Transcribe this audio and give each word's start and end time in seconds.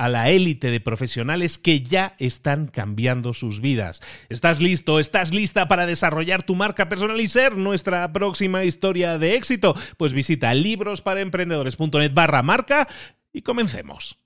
a 0.00 0.08
la 0.08 0.30
élite 0.30 0.70
de 0.70 0.80
profesionales 0.80 1.58
que 1.58 1.82
ya 1.82 2.14
están 2.18 2.68
cambiando 2.68 3.34
sus 3.34 3.60
vidas. 3.60 4.00
¿Estás 4.30 4.58
listo? 4.62 4.98
¿Estás 4.98 5.34
lista 5.34 5.68
para 5.68 5.84
desarrollar 5.84 6.42
tu 6.42 6.54
marca 6.54 6.88
personal 6.88 7.20
y 7.20 7.28
ser 7.28 7.58
nuestra 7.58 8.10
próxima 8.10 8.64
historia 8.64 9.18
de 9.18 9.34
éxito? 9.34 9.76
Pues 9.98 10.14
visita 10.14 10.54
librosparaemprendedores.net 10.54 12.14
barra 12.14 12.42
marca 12.42 12.88
y 13.30 13.42
comencemos. 13.42 14.16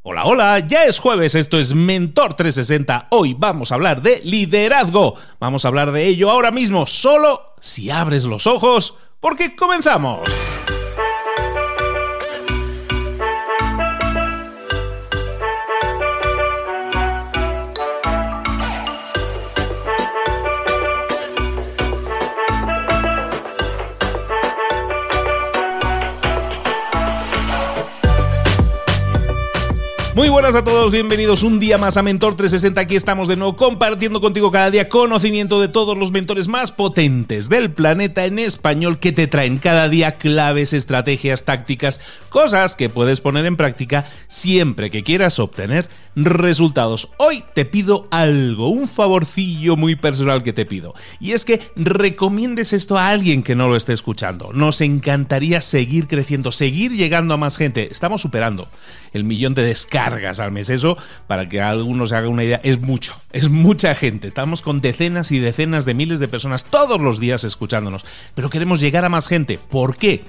Hola, 0.00 0.24
hola, 0.24 0.58
ya 0.60 0.84
es 0.84 0.98
jueves, 0.98 1.34
esto 1.34 1.58
es 1.58 1.74
Mentor 1.74 2.32
360. 2.32 3.08
Hoy 3.10 3.34
vamos 3.38 3.72
a 3.72 3.74
hablar 3.74 4.00
de 4.00 4.22
liderazgo. 4.24 5.18
Vamos 5.38 5.66
a 5.66 5.68
hablar 5.68 5.92
de 5.92 6.06
ello 6.06 6.30
ahora 6.30 6.50
mismo, 6.50 6.86
solo 6.86 7.54
si 7.60 7.90
abres 7.90 8.24
los 8.24 8.46
ojos, 8.46 8.94
porque 9.20 9.54
comenzamos. 9.54 10.20
Muy 30.24 30.30
buenas 30.30 30.54
a 30.54 30.64
todos, 30.64 30.90
bienvenidos 30.90 31.42
un 31.42 31.60
día 31.60 31.76
más 31.76 31.98
a 31.98 32.02
Mentor 32.02 32.34
360. 32.34 32.80
Aquí 32.80 32.96
estamos 32.96 33.28
de 33.28 33.36
nuevo 33.36 33.56
compartiendo 33.56 34.22
contigo 34.22 34.50
cada 34.50 34.70
día 34.70 34.88
conocimiento 34.88 35.60
de 35.60 35.68
todos 35.68 35.98
los 35.98 36.12
mentores 36.12 36.48
más 36.48 36.72
potentes 36.72 37.50
del 37.50 37.70
planeta 37.70 38.24
en 38.24 38.38
español 38.38 38.98
que 38.98 39.12
te 39.12 39.26
traen 39.26 39.58
cada 39.58 39.86
día 39.90 40.12
claves, 40.12 40.72
estrategias, 40.72 41.44
tácticas, 41.44 42.00
cosas 42.30 42.74
que 42.74 42.88
puedes 42.88 43.20
poner 43.20 43.44
en 43.44 43.58
práctica 43.58 44.10
siempre 44.26 44.90
que 44.90 45.02
quieras 45.02 45.38
obtener 45.38 45.90
resultados. 46.16 47.10
Hoy 47.16 47.44
te 47.54 47.64
pido 47.64 48.06
algo, 48.10 48.68
un 48.68 48.88
favorcillo 48.88 49.76
muy 49.76 49.96
personal 49.96 50.42
que 50.42 50.52
te 50.52 50.66
pido. 50.66 50.94
Y 51.20 51.32
es 51.32 51.44
que 51.44 51.60
recomiendes 51.76 52.72
esto 52.72 52.96
a 52.96 53.08
alguien 53.08 53.42
que 53.42 53.54
no 53.54 53.68
lo 53.68 53.76
esté 53.76 53.92
escuchando. 53.92 54.52
Nos 54.52 54.80
encantaría 54.80 55.60
seguir 55.60 56.06
creciendo, 56.06 56.52
seguir 56.52 56.92
llegando 56.92 57.34
a 57.34 57.38
más 57.38 57.56
gente. 57.56 57.88
Estamos 57.90 58.22
superando 58.22 58.68
el 59.12 59.24
millón 59.24 59.54
de 59.54 59.64
descargas 59.64 60.40
al 60.40 60.52
mes. 60.52 60.70
Eso, 60.70 60.96
para 61.26 61.48
que 61.48 61.60
algunos 61.60 62.10
se 62.10 62.16
haga 62.16 62.28
una 62.28 62.44
idea, 62.44 62.60
es 62.62 62.80
mucho. 62.80 63.16
Es 63.32 63.48
mucha 63.48 63.94
gente. 63.94 64.28
Estamos 64.28 64.62
con 64.62 64.80
decenas 64.80 65.32
y 65.32 65.38
decenas 65.38 65.84
de 65.84 65.94
miles 65.94 66.20
de 66.20 66.28
personas 66.28 66.64
todos 66.64 67.00
los 67.00 67.20
días 67.20 67.44
escuchándonos. 67.44 68.04
Pero 68.34 68.50
queremos 68.50 68.80
llegar 68.80 69.04
a 69.04 69.08
más 69.08 69.28
gente. 69.28 69.58
¿Por 69.58 69.96
qué? 69.96 70.24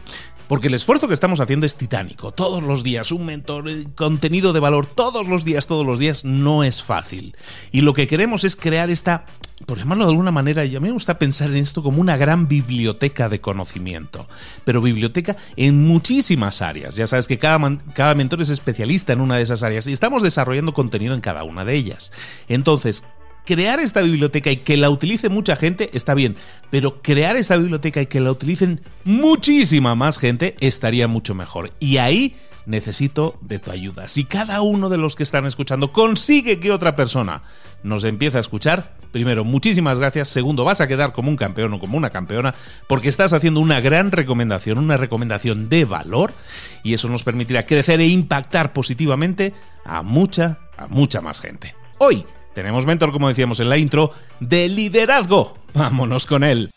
Porque 0.47 0.67
el 0.67 0.75
esfuerzo 0.75 1.07
que 1.07 1.13
estamos 1.13 1.39
haciendo 1.39 1.65
es 1.65 1.75
titánico. 1.75 2.31
Todos 2.31 2.61
los 2.61 2.83
días, 2.83 3.11
un 3.11 3.25
mentor, 3.25 3.67
eh, 3.67 3.87
contenido 3.95 4.53
de 4.53 4.59
valor, 4.59 4.85
todos 4.85 5.27
los 5.27 5.43
días, 5.43 5.65
todos 5.65 5.74
los 5.83 5.97
días, 5.97 6.23
no 6.23 6.63
es 6.63 6.83
fácil. 6.83 7.35
Y 7.71 7.81
lo 7.81 7.95
que 7.95 8.05
queremos 8.05 8.43
es 8.43 8.55
crear 8.55 8.91
esta, 8.91 9.25
por 9.65 9.79
llamarlo 9.79 10.05
de 10.05 10.11
alguna 10.11 10.31
manera, 10.31 10.63
y 10.63 10.75
a 10.75 10.79
mí 10.79 10.89
me 10.89 10.93
gusta 10.93 11.17
pensar 11.17 11.49
en 11.49 11.57
esto 11.57 11.81
como 11.81 11.99
una 11.99 12.17
gran 12.17 12.47
biblioteca 12.47 13.27
de 13.29 13.41
conocimiento. 13.41 14.27
Pero 14.63 14.81
biblioteca 14.81 15.35
en 15.55 15.87
muchísimas 15.87 16.61
áreas. 16.61 16.95
Ya 16.95 17.07
sabes 17.07 17.27
que 17.27 17.39
cada, 17.39 17.59
cada 17.95 18.13
mentor 18.13 18.41
es 18.41 18.49
especialista 18.49 19.13
en 19.13 19.21
una 19.21 19.37
de 19.37 19.43
esas 19.43 19.63
áreas 19.63 19.87
y 19.87 19.93
estamos 19.93 20.21
desarrollando 20.21 20.73
contenido 20.73 21.15
en 21.15 21.21
cada 21.21 21.43
una 21.43 21.65
de 21.65 21.73
ellas. 21.73 22.11
Entonces, 22.47 23.03
crear 23.45 23.79
esta 23.79 24.01
biblioteca 24.01 24.51
y 24.51 24.57
que 24.57 24.77
la 24.77 24.89
utilice 24.89 25.29
mucha 25.29 25.55
gente 25.55 25.89
está 25.93 26.13
bien, 26.13 26.35
pero 26.69 27.01
crear 27.01 27.37
esta 27.37 27.57
biblioteca 27.57 28.01
y 28.01 28.07
que 28.07 28.19
la 28.19 28.31
utilicen 28.31 28.81
muchísima 29.03 29.95
más 29.95 30.17
gente 30.17 30.55
estaría 30.59 31.07
mucho 31.07 31.35
mejor. 31.35 31.71
Y 31.79 31.97
ahí 31.97 32.35
necesito 32.65 33.37
de 33.41 33.59
tu 33.59 33.71
ayuda. 33.71 34.07
Si 34.07 34.25
cada 34.25 34.61
uno 34.61 34.89
de 34.89 34.97
los 34.97 35.15
que 35.15 35.23
están 35.23 35.45
escuchando 35.45 35.91
consigue 35.91 36.59
que 36.59 36.71
otra 36.71 36.95
persona 36.95 37.43
nos 37.83 38.03
empiece 38.03 38.37
a 38.37 38.41
escuchar, 38.41 38.95
primero, 39.11 39.43
muchísimas 39.43 39.99
gracias. 39.99 40.29
Segundo, 40.29 40.63
vas 40.63 40.81
a 40.81 40.87
quedar 40.87 41.13
como 41.13 41.29
un 41.29 41.37
campeón 41.37 41.73
o 41.73 41.79
como 41.79 41.97
una 41.97 42.09
campeona 42.09 42.55
porque 42.87 43.09
estás 43.09 43.33
haciendo 43.33 43.59
una 43.59 43.79
gran 43.79 44.11
recomendación, 44.11 44.77
una 44.77 44.97
recomendación 44.97 45.69
de 45.69 45.85
valor 45.85 46.33
y 46.83 46.93
eso 46.93 47.07
nos 47.07 47.23
permitirá 47.23 47.65
crecer 47.65 48.01
e 48.01 48.07
impactar 48.07 48.73
positivamente 48.73 49.53
a 49.85 50.01
mucha, 50.01 50.59
a 50.77 50.87
mucha 50.87 51.21
más 51.21 51.41
gente. 51.41 51.75
Hoy 51.97 52.25
tenemos 52.53 52.85
mentor, 52.85 53.11
como 53.11 53.27
decíamos 53.27 53.59
en 53.59 53.69
la 53.69 53.77
intro, 53.77 54.11
de 54.39 54.69
liderazgo. 54.69 55.57
Vámonos 55.73 56.25
con 56.25 56.43
él. 56.43 56.71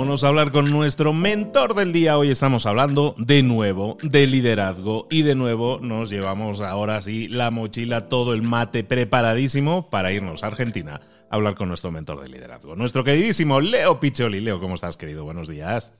Vámonos 0.00 0.24
a 0.24 0.28
hablar 0.28 0.50
con 0.50 0.70
nuestro 0.70 1.12
mentor 1.12 1.74
del 1.74 1.92
día. 1.92 2.16
Hoy 2.16 2.30
estamos 2.30 2.64
hablando 2.64 3.14
de 3.18 3.42
nuevo 3.42 3.98
de 4.02 4.26
liderazgo 4.26 5.06
y 5.10 5.20
de 5.20 5.34
nuevo 5.34 5.78
nos 5.82 6.08
llevamos 6.08 6.62
ahora 6.62 7.02
sí 7.02 7.28
la 7.28 7.50
mochila, 7.50 8.08
todo 8.08 8.32
el 8.32 8.40
mate 8.40 8.82
preparadísimo 8.82 9.90
para 9.90 10.10
irnos 10.10 10.42
a 10.42 10.46
Argentina 10.46 11.02
a 11.30 11.34
hablar 11.34 11.54
con 11.54 11.68
nuestro 11.68 11.90
mentor 11.90 12.18
de 12.22 12.30
liderazgo. 12.30 12.74
Nuestro 12.76 13.04
queridísimo 13.04 13.60
Leo 13.60 14.00
Picholi. 14.00 14.40
Leo, 14.40 14.58
¿cómo 14.58 14.76
estás, 14.76 14.96
querido? 14.96 15.24
Buenos 15.24 15.48
días. 15.48 15.92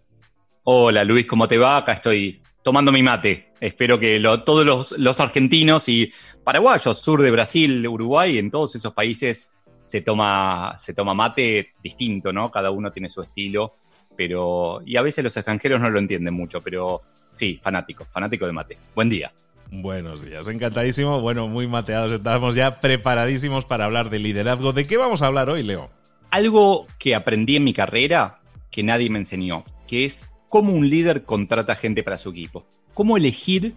Hola 0.62 1.04
Luis, 1.04 1.26
¿cómo 1.26 1.46
te 1.46 1.58
va? 1.58 1.76
Acá 1.76 1.92
estoy 1.92 2.40
tomando 2.62 2.92
mi 2.92 3.02
mate. 3.02 3.52
Espero 3.60 4.00
que 4.00 4.18
todos 4.46 4.96
los, 4.96 5.20
argentinos 5.20 5.90
y 5.90 6.10
paraguayos, 6.42 6.98
sur 6.98 7.20
de 7.20 7.30
Brasil, 7.30 7.86
Uruguay, 7.86 8.38
en 8.38 8.50
todos 8.50 8.74
esos 8.76 8.94
países 8.94 9.52
se 9.84 10.00
toma, 10.00 10.74
se 10.78 10.94
toma 10.94 11.12
mate 11.12 11.74
distinto, 11.82 12.32
¿no? 12.32 12.50
Cada 12.50 12.70
uno 12.70 12.90
tiene 12.92 13.10
su 13.10 13.20
estilo, 13.20 13.74
pero. 14.20 14.82
Y 14.84 14.96
a 14.96 15.02
veces 15.02 15.24
los 15.24 15.34
extranjeros 15.34 15.80
no 15.80 15.88
lo 15.88 15.98
entienden 15.98 16.34
mucho, 16.34 16.60
pero 16.60 17.00
sí, 17.32 17.58
fanático, 17.62 18.04
fanático 18.04 18.44
de 18.44 18.52
mate. 18.52 18.76
Buen 18.94 19.08
día. 19.08 19.32
Buenos 19.70 20.22
días, 20.22 20.46
encantadísimo. 20.46 21.22
Bueno, 21.22 21.48
muy 21.48 21.66
mateados, 21.66 22.12
estamos 22.12 22.54
ya 22.54 22.80
preparadísimos 22.80 23.64
para 23.64 23.86
hablar 23.86 24.10
de 24.10 24.18
liderazgo. 24.18 24.74
¿De 24.74 24.86
qué 24.86 24.98
vamos 24.98 25.22
a 25.22 25.26
hablar 25.28 25.48
hoy, 25.48 25.62
Leo? 25.62 25.88
Algo 26.30 26.86
que 26.98 27.14
aprendí 27.14 27.56
en 27.56 27.64
mi 27.64 27.72
carrera 27.72 28.42
que 28.70 28.82
nadie 28.82 29.08
me 29.08 29.20
enseñó, 29.20 29.64
que 29.88 30.04
es 30.04 30.28
cómo 30.50 30.74
un 30.74 30.90
líder 30.90 31.24
contrata 31.24 31.74
gente 31.74 32.02
para 32.02 32.18
su 32.18 32.28
equipo, 32.28 32.66
cómo 32.92 33.16
elegir 33.16 33.72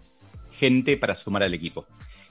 gente 0.51 0.97
para 0.97 1.15
sumar 1.15 1.43
al 1.43 1.53
equipo. 1.53 1.85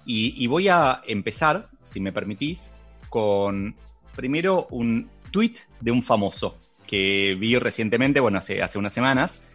Y, 0.04 0.46
voy 0.48 0.68
a 0.68 1.00
empezar, 1.06 1.64
si 1.80 1.98
me 1.98 2.12
permitís, 2.12 2.74
con 3.08 3.74
Primero, 4.14 4.66
un 4.70 5.08
tweet 5.30 5.54
de 5.80 5.92
un 5.92 6.02
famoso 6.02 6.58
que 6.92 7.38
vi 7.40 7.58
recientemente, 7.58 8.20
bueno, 8.20 8.36
hace, 8.36 8.60
hace 8.60 8.78
unas 8.78 8.92
semanas. 8.92 9.48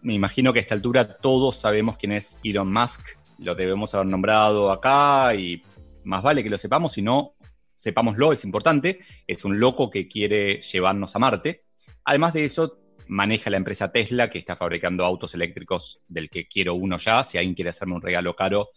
Me 0.00 0.14
imagino 0.14 0.54
que 0.54 0.60
a 0.60 0.62
esta 0.62 0.74
altura 0.74 1.18
todos 1.18 1.56
sabemos 1.56 1.98
quién 1.98 2.12
es 2.12 2.38
Elon 2.42 2.72
Musk. 2.72 3.08
Lo 3.36 3.54
debemos 3.54 3.94
haber 3.94 4.06
nombrado 4.06 4.70
acá 4.72 5.34
y 5.34 5.60
más 6.04 6.22
vale 6.22 6.42
que 6.42 6.48
lo 6.48 6.56
sepamos, 6.56 6.94
si 6.94 7.02
no, 7.02 7.34
sepámoslo, 7.74 8.32
es 8.32 8.42
importante. 8.42 9.00
Es 9.26 9.44
un 9.44 9.60
loco 9.60 9.90
que 9.90 10.08
quiere 10.08 10.62
llevarnos 10.62 11.14
a 11.14 11.18
Marte. 11.18 11.66
Además 12.04 12.32
de 12.32 12.46
eso, 12.46 12.80
maneja 13.06 13.50
la 13.50 13.58
empresa 13.58 13.92
Tesla, 13.92 14.30
que 14.30 14.38
está 14.38 14.56
fabricando 14.56 15.04
autos 15.04 15.34
eléctricos 15.34 16.00
del 16.08 16.30
que 16.30 16.48
quiero 16.48 16.72
uno 16.72 16.96
ya. 16.96 17.22
Si 17.22 17.36
alguien 17.36 17.54
quiere 17.54 17.68
hacerme 17.68 17.96
un 17.96 18.02
regalo 18.02 18.34
caro, 18.34 18.70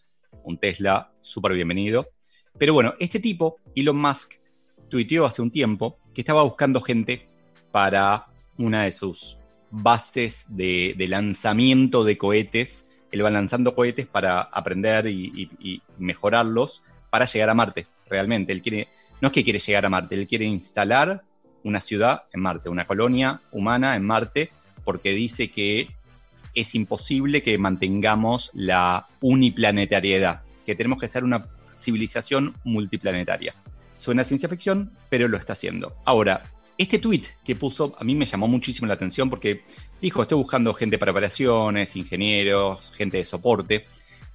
un 0.44 0.60
Tesla, 0.60 1.13
súper 1.22 1.54
bienvenido. 1.54 2.10
Pero 2.60 2.74
bueno, 2.74 2.94
este 3.00 3.22
tipo, 3.22 3.62
Elon 3.74 3.96
Musk, 3.96 4.34
tuiteó 4.90 5.25
hace 5.25 5.42
un 5.42 5.50
tiempo 5.50 6.02
que 6.13 6.19
estaba 6.19 6.44
buscando 6.44 6.81
gente 6.81 7.31
para 7.72 8.28
una 8.58 8.84
de 8.84 8.92
sus 8.92 9.38
bases 9.72 10.46
de, 10.50 10.96
lanzamiento 11.10 12.04
de 12.04 12.18
cohetes. 12.18 12.88
Él 13.12 13.26
va 13.26 13.30
lanzando 13.30 13.76
cohetes 13.76 14.06
para 14.06 14.42
aprender 14.42 15.08
y, 15.08 15.82
mejorarlos 15.98 16.84
para 17.10 17.26
llegar 17.26 17.50
a 17.50 17.54
Marte, 17.54 17.88
realmente. 18.10 18.54
Él 18.54 18.62
quiere, 18.62 18.88
no 19.20 19.28
es 19.28 19.32
que 19.34 19.44
quiere 19.44 19.60
llegar 19.60 19.86
a 19.86 19.90
Marte, 19.90 20.16
él 20.16 20.28
quiere 20.28 20.46
instalar 20.46 21.24
una 21.64 21.82
ciudad 21.82 22.24
en 22.34 22.42
Marte, 22.42 22.70
una 22.70 22.86
colonia 22.86 23.42
humana 23.52 23.96
en 23.96 24.06
Marte, 24.06 24.52
porque 24.84 25.12
dice 25.12 25.52
que 25.52 25.90
es 26.54 26.76
imposible 26.76 27.44
que 27.44 27.58
mantengamos 27.58 28.50
la 28.54 29.08
uniplanetariedad, 29.22 30.42
que 30.66 30.76
tenemos 30.76 31.00
que 31.00 31.08
ser 31.08 31.24
una 31.24 31.48
civilización 31.74 32.56
multiplanetaria. 32.64 33.54
Suena 33.94 34.24
ciencia 34.24 34.50
ficción, 34.50 34.92
pero 35.10 35.28
lo 35.28 35.38
está 35.38 35.54
haciendo. 35.54 35.96
Ahora, 36.06 36.44
este 36.81 37.00
tweet 37.00 37.24
que 37.44 37.56
puso 37.56 37.95
a 38.00 38.04
mí 38.04 38.16
me 38.16 38.25
llamó 38.25 38.48
muchísimo 38.48 38.88
la 38.88 38.95
atención 38.95 39.30
porque 39.30 39.63
dijo, 40.01 40.22
estoy 40.22 40.38
buscando 40.38 40.74
gente 40.74 40.98
para 40.98 41.12
operaciones, 41.12 41.95
ingenieros, 41.95 42.92
gente 42.95 43.18
de 43.18 43.25
soporte, 43.25 43.86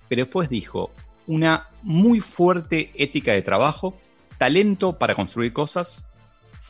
pero 0.09 0.25
después 0.25 0.49
dijo, 0.49 0.93
una 1.27 1.69
muy 1.83 2.21
fuerte 2.21 2.93
ética 2.95 3.33
de 3.33 3.43
trabajo, 3.43 3.99
talento 4.39 4.99
para 4.99 5.15
construir 5.15 5.53
cosas, 5.53 6.09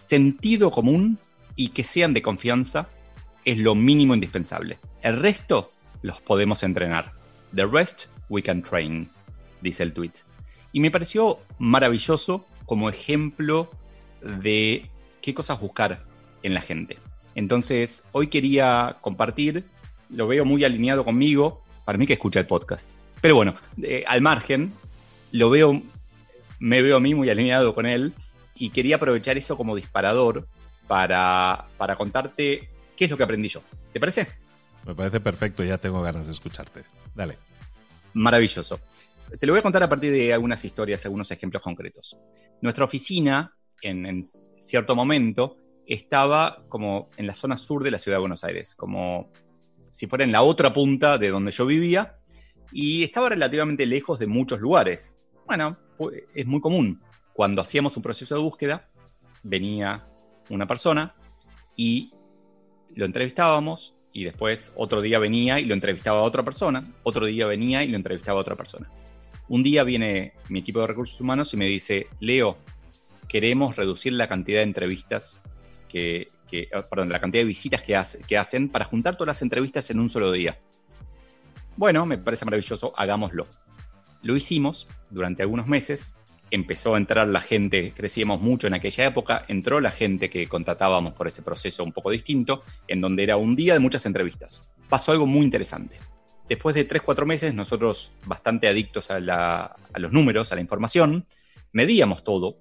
sentido 0.06 0.70
común 0.70 1.18
y 1.56 1.68
que 1.68 1.84
sean 1.84 2.14
de 2.14 2.22
confianza 2.22 2.88
es 3.44 3.58
lo 3.58 3.74
mínimo 3.74 4.14
indispensable. 4.14 4.78
El 5.02 5.20
resto 5.20 5.72
los 6.02 6.20
podemos 6.20 6.62
entrenar. 6.62 7.12
The 7.54 7.66
rest 7.66 8.06
we 8.28 8.42
can 8.42 8.62
train, 8.62 9.10
dice 9.60 9.82
el 9.82 9.92
tweet. 9.92 10.12
Y 10.72 10.80
me 10.80 10.90
pareció 10.90 11.38
maravilloso 11.58 12.46
como 12.64 12.88
ejemplo 12.88 13.70
de 14.20 14.90
qué 15.26 15.34
cosas 15.34 15.60
buscar 15.60 16.04
en 16.44 16.54
la 16.54 16.60
gente. 16.60 16.98
Entonces, 17.34 18.04
hoy 18.12 18.28
quería 18.28 18.96
compartir, 19.00 19.64
lo 20.08 20.28
veo 20.28 20.44
muy 20.44 20.62
alineado 20.62 21.04
conmigo, 21.04 21.64
para 21.84 21.98
mí 21.98 22.06
que 22.06 22.12
escucha 22.12 22.38
el 22.38 22.46
podcast. 22.46 23.00
Pero 23.20 23.34
bueno, 23.34 23.56
al 24.06 24.20
margen, 24.20 24.72
lo 25.32 25.50
veo, 25.50 25.82
me 26.60 26.80
veo 26.80 26.98
a 26.98 27.00
mí 27.00 27.12
muy 27.12 27.28
alineado 27.28 27.74
con 27.74 27.86
él 27.86 28.14
y 28.54 28.70
quería 28.70 28.96
aprovechar 28.96 29.36
eso 29.36 29.56
como 29.56 29.74
disparador 29.74 30.46
para, 30.86 31.66
para 31.76 31.96
contarte 31.96 32.70
qué 32.96 33.06
es 33.06 33.10
lo 33.10 33.16
que 33.16 33.24
aprendí 33.24 33.48
yo. 33.48 33.62
¿Te 33.92 33.98
parece? 33.98 34.28
Me 34.86 34.94
parece 34.94 35.18
perfecto, 35.18 35.64
ya 35.64 35.78
tengo 35.78 36.00
ganas 36.02 36.26
de 36.26 36.34
escucharte. 36.34 36.84
Dale. 37.16 37.36
Maravilloso. 38.14 38.78
Te 39.40 39.44
lo 39.44 39.54
voy 39.54 39.58
a 39.58 39.62
contar 39.62 39.82
a 39.82 39.88
partir 39.88 40.12
de 40.12 40.32
algunas 40.32 40.64
historias, 40.64 41.04
algunos 41.04 41.32
ejemplos 41.32 41.64
concretos. 41.64 42.16
Nuestra 42.60 42.84
oficina, 42.84 43.56
en, 43.82 44.22
cierto 44.22 44.94
momento, 44.94 45.56
estaba 45.86 46.64
como 46.68 47.10
en 47.16 47.26
la 47.26 47.34
zona 47.34 47.56
sur 47.56 47.84
de 47.84 47.90
la 47.90 47.98
ciudad 47.98 48.16
de 48.16 48.20
Buenos 48.20 48.44
Aires, 48.44 48.74
como 48.74 49.30
si 49.90 50.06
fuera 50.06 50.24
en 50.24 50.32
la 50.32 50.42
otra 50.42 50.72
punta 50.72 51.18
de 51.18 51.30
donde 51.30 51.52
yo 51.52 51.66
vivía, 51.66 52.18
y 52.72 53.04
estaba 53.04 53.28
relativamente 53.28 53.86
lejos 53.86 54.18
de 54.18 54.26
muchos 54.26 54.60
lugares. 54.60 55.16
Bueno, 55.46 55.76
es 56.34 56.46
muy 56.46 56.60
común 56.60 57.00
cuando 57.36 57.60
hacíamos 57.60 57.94
un 57.98 58.02
proceso 58.02 58.34
de 58.34 58.40
búsqueda, 58.40 58.88
venía 59.42 60.08
una 60.48 60.66
persona 60.66 61.14
y 61.76 62.10
lo 62.94 63.04
entrevistábamos 63.04 63.94
y 64.10 64.24
después 64.24 64.72
otro 64.74 65.02
día 65.02 65.18
venía 65.18 65.60
y 65.60 65.66
lo 65.66 65.74
entrevistaba 65.74 66.20
a 66.20 66.22
otra 66.22 66.42
persona, 66.42 66.82
otro 67.02 67.26
día 67.26 67.46
venía 67.46 67.84
y 67.84 67.88
lo 67.88 67.96
entrevistaba 67.98 68.38
a 68.38 68.40
otra 68.40 68.56
persona. 68.56 68.90
Un 69.48 69.62
día 69.62 69.84
viene 69.84 70.32
mi 70.48 70.60
equipo 70.60 70.80
de 70.80 70.86
recursos 70.86 71.20
humanos 71.20 71.52
y 71.52 71.58
me 71.58 71.66
dice, 71.66 72.06
Leo, 72.20 72.56
queremos 73.28 73.76
reducir 73.76 74.12
la 74.12 74.28
cantidad 74.28 74.60
de 74.60 74.64
entrevistas 74.64 75.40
que, 75.88 76.28
ah, 76.74 76.82
perdón, 76.88 77.08
la 77.08 77.20
cantidad 77.20 77.42
de 77.42 77.46
visitas 77.46 77.82
que, 77.82 78.36
hacen 78.36 78.68
para 78.68 78.84
juntar 78.84 79.16
todas 79.16 79.28
las 79.28 79.42
entrevistas 79.42 79.90
en 79.90 80.00
un 80.00 80.10
solo 80.10 80.30
día. 80.32 80.58
Bueno, 81.76 82.06
me 82.06 82.18
parece 82.18 82.44
maravilloso, 82.44 82.92
hagámoslo. 82.96 83.46
Lo 84.22 84.36
hicimos 84.36 84.88
durante 85.10 85.42
algunos 85.42 85.66
meses 85.66 86.14
empezó 86.50 86.94
a 86.94 86.98
entrar 86.98 87.26
la 87.28 87.40
gente, 87.40 87.92
crecíamos 87.94 88.40
mucho 88.40 88.66
en 88.66 88.74
aquella 88.74 89.06
época, 89.06 89.44
entró 89.48 89.80
la 89.80 89.90
gente 89.90 90.30
que 90.30 90.46
contratábamos 90.46 91.12
por 91.14 91.26
ese 91.26 91.42
proceso 91.42 91.82
un 91.82 91.92
poco 91.92 92.10
distinto, 92.10 92.62
en 92.88 93.00
donde 93.00 93.22
era 93.22 93.36
un 93.36 93.56
día 93.56 93.72
de 93.72 93.80
muchas 93.80 94.06
entrevistas. 94.06 94.70
Pasó 94.88 95.12
algo 95.12 95.26
muy 95.26 95.42
interesante. 95.42 95.98
Después 96.48 96.74
de 96.76 96.88
3-4 96.88 97.26
meses, 97.26 97.54
nosotros, 97.54 98.12
bastante 98.24 98.68
adictos 98.68 99.10
a 99.10 99.18
los 99.18 100.12
números, 100.12 100.52
a 100.52 100.54
la 100.54 100.60
información, 100.60 101.26
medíamos 101.72 102.22
todo. 102.22 102.58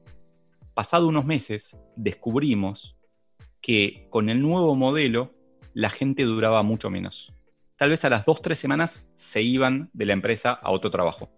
Pasado 0.76 1.08
unos 1.08 1.24
meses, 1.24 1.78
descubrimos 1.96 2.98
que 3.62 4.08
con 4.10 4.30
el 4.30 4.42
nuevo 4.42 4.76
modelo 4.76 5.34
la 5.74 5.90
gente 5.90 6.24
duraba 6.26 6.64
mucho 6.64 6.90
menos. 6.90 7.34
Tal 7.78 7.92
vez 7.92 8.04
a 8.04 8.10
las 8.10 8.26
2-3 8.26 8.56
semanas 8.56 9.10
se 9.16 9.42
iban 9.42 9.90
de 9.94 10.06
la 10.06 10.12
empresa 10.12 10.52
a 10.52 10.72
otro 10.72 10.92
trabajo, 10.92 11.32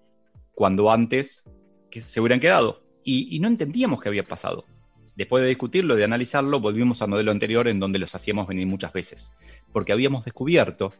cuando 0.55 0.91
antes 0.91 1.47
que 1.91 2.01
se 2.01 2.19
hubieran 2.19 2.39
quedado. 2.39 2.83
Y, 3.03 3.39
no 3.39 3.47
entendíamos 3.47 4.01
qué 4.01 4.09
había 4.09 4.23
pasado. 4.23 4.65
Después 5.15 5.43
de 5.43 5.49
discutirlo, 5.49 5.95
de 5.95 6.03
analizarlo, 6.03 6.59
volvimos 6.59 7.03
al 7.03 7.09
modelo 7.09 7.29
anterior 7.29 7.67
en 7.67 7.79
donde 7.79 7.99
los 7.99 8.15
hacíamos 8.15 8.47
venir 8.47 8.65
muchas 8.65 8.91
veces. 8.91 9.33
Porque 9.71 9.93
habíamos 9.93 10.25
descubierto 10.25 10.93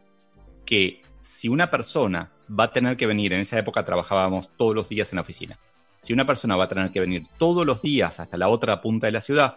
que 0.64 1.02
si 1.20 1.48
una 1.48 1.72
persona 1.72 2.32
va 2.48 2.64
a 2.64 2.72
tener 2.72 2.96
que 2.96 3.08
venir, 3.08 3.32
en 3.32 3.40
esa 3.40 3.58
época 3.58 3.84
trabajábamos 3.84 4.48
todos 4.56 4.76
los 4.76 4.88
días 4.88 5.12
en 5.12 5.16
la 5.16 5.22
oficina, 5.22 5.58
si 5.98 6.12
una 6.12 6.26
persona 6.26 6.56
va 6.56 6.64
a 6.64 6.68
tener 6.68 6.90
que 6.90 7.00
venir 7.00 7.26
todos 7.38 7.66
los 7.66 7.82
días 7.82 8.20
hasta 8.20 8.36
la 8.36 8.48
otra 8.48 8.80
punta 8.80 9.06
de 9.06 9.12
la 9.12 9.20
ciudad, 9.20 9.56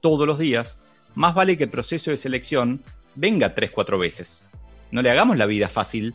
todos 0.00 0.26
los 0.26 0.38
días, 0.38 0.78
más 1.14 1.34
vale 1.34 1.56
que 1.56 1.64
el 1.64 1.70
proceso 1.70 2.10
de 2.10 2.16
selección 2.16 2.82
venga 3.14 3.54
tres, 3.54 3.70
cuatro 3.70 3.98
veces. 3.98 4.44
No 4.90 5.02
le 5.02 5.10
hagamos 5.10 5.36
la 5.36 5.46
vida 5.46 5.68
fácil 5.68 6.14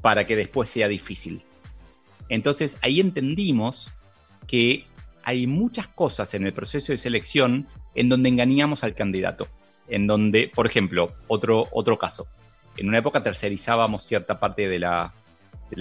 para 0.00 0.26
que 0.26 0.36
después 0.36 0.68
sea 0.68 0.88
difícil. 0.88 1.42
Entonces 2.28 2.78
ahí 2.82 3.00
entendimos 3.00 3.90
que 4.46 4.86
hay 5.22 5.46
muchas 5.46 5.86
cosas 5.88 6.34
en 6.34 6.46
el 6.46 6.52
proceso 6.52 6.92
de 6.92 6.98
selección 6.98 7.68
en 7.94 8.08
donde 8.08 8.28
engañamos 8.28 8.84
al 8.84 8.94
candidato. 8.94 9.48
En 9.88 10.06
donde, 10.06 10.50
por 10.52 10.66
ejemplo, 10.66 11.14
otro, 11.28 11.68
otro 11.72 11.98
caso. 11.98 12.26
En 12.76 12.88
una 12.88 12.98
época 12.98 13.22
tercerizábamos 13.22 14.02
cierta 14.04 14.40
parte 14.40 14.68
de 14.68 14.78
la, 14.78 15.14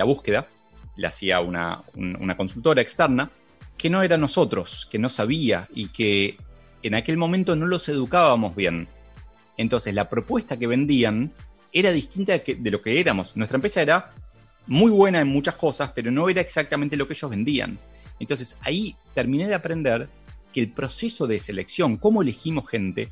búsqueda, 0.06 0.48
le 0.96 1.08
hacía 1.08 1.40
una, 1.40 1.84
una 1.96 2.38
consultora 2.38 2.82
externa, 2.82 3.32
que 3.78 3.90
no 3.90 4.04
era 4.04 4.18
nosotros, 4.18 4.88
que 4.92 5.00
no 5.00 5.10
sabía 5.10 5.68
y 5.74 5.88
que 5.88 6.38
en 6.84 6.96
aquel 6.96 7.18
momento 7.18 7.56
no 7.56 7.66
los 7.66 7.88
educábamos 7.90 8.56
bien. 8.56 8.88
Entonces 9.58 9.94
la 9.94 10.10
propuesta 10.10 10.58
que 10.58 10.68
vendían 10.68 11.34
era 11.74 11.92
distinta 11.92 12.34
de 12.38 12.72
lo 12.72 12.82
que 12.82 13.00
éramos. 13.00 13.36
Nuestra 13.36 13.58
empresa 13.58 13.82
era 13.82 14.14
muy 14.68 14.92
buena 14.92 15.22
en 15.22 15.28
muchas 15.28 15.56
cosas, 15.56 15.92
pero 15.94 16.12
no 16.12 16.30
era 16.30 16.42
exactamente 16.42 16.98
lo 16.98 17.08
que 17.08 17.14
ellos 17.14 17.32
vendían. 17.32 17.80
Entonces 18.20 18.58
ahí 18.62 18.96
terminé 19.14 19.48
de 19.48 19.56
aprender 19.56 20.10
que 20.54 20.60
el 20.60 20.72
proceso 20.72 21.28
de 21.28 21.40
selección, 21.40 21.98
cómo 21.98 22.22
elegimos 22.22 22.70
gente, 22.70 23.10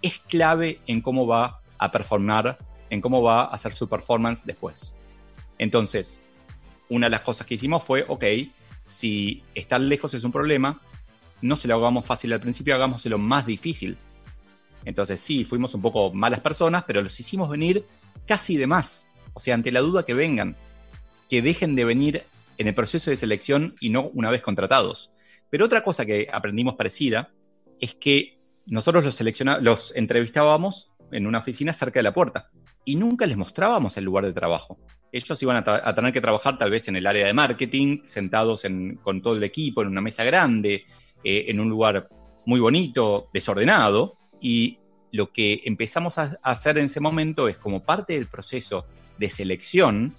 es 0.00 0.18
clave 0.18 0.80
en 0.86 1.00
cómo 1.00 1.26
va 1.26 1.60
a 1.78 1.92
performar, 1.92 2.58
en 2.90 3.00
cómo 3.00 3.22
va 3.22 3.42
a 3.42 3.46
hacer 3.46 3.72
su 3.72 3.88
performance 3.88 4.44
después. 4.44 4.98
Entonces, 5.58 6.22
una 6.92 7.06
de 7.06 7.10
las 7.10 7.22
cosas 7.22 7.46
que 7.46 7.54
hicimos 7.54 7.82
fue, 7.82 8.04
ok, 8.06 8.24
si 8.84 9.42
estar 9.54 9.80
lejos 9.80 10.12
es 10.14 10.24
un 10.24 10.32
problema, 10.32 10.80
no 11.40 11.56
se 11.56 11.66
lo 11.66 11.74
hagamos 11.74 12.04
fácil 12.04 12.32
al 12.32 12.40
principio, 12.40 12.74
hagámoslo 12.74 13.18
más 13.18 13.46
difícil. 13.46 13.96
Entonces 14.84 15.18
sí, 15.18 15.44
fuimos 15.44 15.74
un 15.74 15.82
poco 15.82 16.12
malas 16.12 16.40
personas, 16.40 16.84
pero 16.86 17.02
los 17.02 17.18
hicimos 17.18 17.48
venir 17.48 17.86
casi 18.26 18.56
de 18.56 18.66
más. 18.66 19.12
O 19.32 19.40
sea, 19.40 19.54
ante 19.54 19.72
la 19.72 19.80
duda 19.80 20.04
que 20.04 20.14
vengan 20.14 20.56
que 21.28 21.40
dejen 21.40 21.74
de 21.74 21.86
venir 21.86 22.24
en 22.58 22.68
el 22.68 22.74
proceso 22.74 23.10
de 23.10 23.16
selección 23.16 23.74
y 23.80 23.88
no 23.88 24.10
una 24.12 24.30
vez 24.30 24.42
contratados. 24.42 25.10
Pero 25.48 25.64
otra 25.64 25.82
cosa 25.82 26.04
que 26.04 26.28
aprendimos 26.30 26.74
parecida 26.74 27.32
es 27.80 27.94
que 27.94 28.38
nosotros 28.66 29.02
los, 29.02 29.18
los 29.62 29.96
entrevistábamos 29.96 30.92
en 31.10 31.26
una 31.26 31.38
oficina 31.38 31.72
cerca 31.72 32.00
de 32.00 32.04
la 32.04 32.12
puerta 32.12 32.50
y 32.84 32.96
nunca 32.96 33.24
les 33.24 33.38
mostrábamos 33.38 33.96
el 33.96 34.04
lugar 34.04 34.26
de 34.26 34.34
trabajo. 34.34 34.78
Ellos 35.12 35.42
iban 35.42 35.62
a, 35.66 35.94
tener 35.94 36.12
que 36.12 36.20
trabajar 36.22 36.56
tal 36.56 36.70
vez 36.70 36.88
en 36.88 36.96
el 36.96 37.06
área 37.06 37.26
de 37.26 37.34
marketing, 37.34 38.00
sentados 38.02 38.62
con 39.02 39.20
todo 39.20 39.36
el 39.36 39.44
equipo 39.44 39.82
en 39.82 39.88
una 39.88 40.00
mesa 40.00 40.24
grande, 40.24 40.86
eh, 41.22 41.44
en 41.48 41.60
un 41.60 41.68
lugar 41.68 42.08
muy 42.46 42.58
bonito, 42.58 43.28
desordenado, 43.32 44.16
y 44.40 44.78
lo 45.12 45.30
que 45.30 45.60
empezamos 45.64 46.18
a 46.18 46.38
hacer 46.42 46.78
en 46.78 46.86
ese 46.86 46.98
momento 46.98 47.46
es 47.48 47.58
como 47.58 47.84
parte 47.84 48.14
del 48.14 48.26
proceso 48.26 48.86
de 49.18 49.28
selección, 49.28 50.14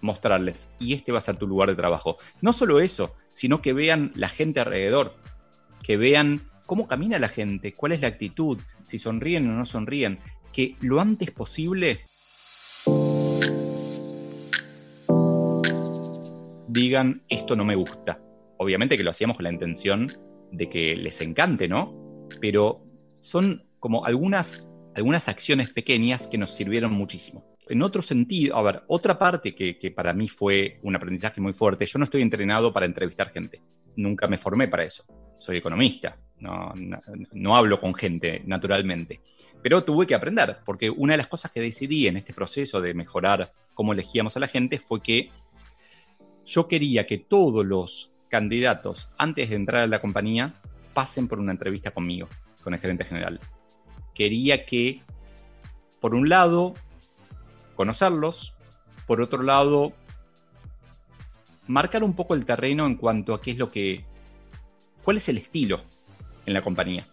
mostrarles, 0.00 0.70
y 0.78 0.94
este 0.94 1.10
va 1.10 1.18
a 1.18 1.22
ser 1.22 1.36
tu 1.36 1.46
lugar 1.46 1.68
de 1.68 1.74
trabajo. 1.74 2.16
No 2.40 2.52
solo 2.52 2.80
eso, 2.80 3.16
sino 3.28 3.60
que 3.60 3.72
vean 3.72 4.12
la 4.14 4.28
gente 4.28 4.60
alrededor, 4.60 5.16
que 5.82 5.96
vean 5.96 6.48
cómo 6.66 6.86
camina 6.86 7.18
la 7.18 7.28
gente, 7.28 7.74
cuál 7.74 7.92
es 7.92 8.00
la 8.00 8.08
actitud, 8.08 8.58
si 8.84 8.98
sonríen 8.98 9.48
o 9.50 9.54
no 9.54 9.66
sonríen, 9.66 10.20
que 10.52 10.76
lo 10.80 11.00
antes 11.00 11.30
posible 11.30 12.04
digan 16.68 17.22
esto 17.28 17.56
no 17.56 17.64
me 17.64 17.74
gusta. 17.74 18.20
Obviamente 18.58 18.96
que 18.96 19.02
lo 19.02 19.10
hacíamos 19.10 19.36
con 19.36 19.44
la 19.44 19.52
intención 19.52 20.12
de 20.52 20.68
que 20.68 20.96
les 20.96 21.20
encante, 21.20 21.68
¿no? 21.68 22.28
Pero 22.40 22.84
son 23.20 23.64
como 23.80 24.04
algunas, 24.04 24.70
algunas 24.94 25.28
acciones 25.28 25.70
pequeñas 25.70 26.26
que 26.26 26.38
nos 26.38 26.50
sirvieron 26.50 26.92
muchísimo. 26.92 27.44
En 27.68 27.82
otro 27.82 28.00
sentido, 28.00 28.56
a 28.56 28.62
ver, 28.62 28.82
otra 28.86 29.18
parte 29.18 29.54
que, 29.54 29.92
para 29.94 30.14
mí 30.14 30.26
fue 30.28 30.78
un 30.82 30.96
aprendizaje 30.96 31.40
muy 31.40 31.52
fuerte, 31.52 31.84
yo 31.84 31.98
no 31.98 32.04
estoy 32.04 32.22
entrenado 32.22 32.72
para 32.72 32.86
entrevistar 32.86 33.30
gente, 33.30 33.60
nunca 33.96 34.26
me 34.26 34.38
formé 34.38 34.68
para 34.68 34.84
eso, 34.84 35.04
soy 35.38 35.58
economista, 35.58 36.18
no, 36.38 36.72
no, 37.32 37.56
hablo 37.56 37.78
con 37.78 37.94
gente 37.94 38.42
naturalmente, 38.46 39.20
pero 39.62 39.84
tuve 39.84 40.06
que 40.06 40.14
aprender, 40.14 40.58
porque 40.64 40.88
una 40.88 41.12
de 41.12 41.18
las 41.18 41.26
cosas 41.26 41.50
que 41.50 41.60
decidí 41.60 42.06
en 42.06 42.16
este 42.16 42.32
proceso 42.32 42.80
de 42.80 42.94
mejorar 42.94 43.52
cómo 43.74 43.92
elegíamos 43.92 44.34
a 44.36 44.40
la 44.40 44.48
gente 44.48 44.78
fue 44.78 45.02
que 45.02 45.30
yo 46.48 46.66
quería 46.66 47.06
que 47.06 47.18
todos 47.18 47.64
los 47.64 48.10
candidatos, 48.28 49.10
antes 49.18 49.50
de 49.50 49.56
entrar 49.56 49.82
a 49.82 49.86
la 49.86 50.00
compañía, 50.00 50.54
pasen 50.94 51.28
por 51.28 51.38
una 51.38 51.52
entrevista 51.52 51.90
conmigo, 51.90 52.28
con 52.62 52.74
el 52.74 52.80
gerente 52.80 53.04
general 53.04 53.40
quería 54.18 54.66
que, 54.66 55.00
por 56.00 56.12
un 56.12 56.28
lado, 56.28 56.74
conocerlos, 57.76 58.52
por 59.06 59.20
otro 59.20 59.44
lado, 59.44 59.92
marcar 61.68 62.02
un 62.02 62.14
poco 62.14 62.34
el 62.34 62.44
terreno 62.44 62.84
en 62.84 62.96
cuanto 62.96 63.32
a 63.32 63.40
qué 63.40 63.52
es 63.52 63.58
lo 63.58 63.68
que, 63.68 64.04
cuál 65.04 65.18
es 65.18 65.28
el 65.28 65.38
estilo 65.38 65.82
en 66.46 66.52
la 66.52 66.62
compañía. 66.62 67.06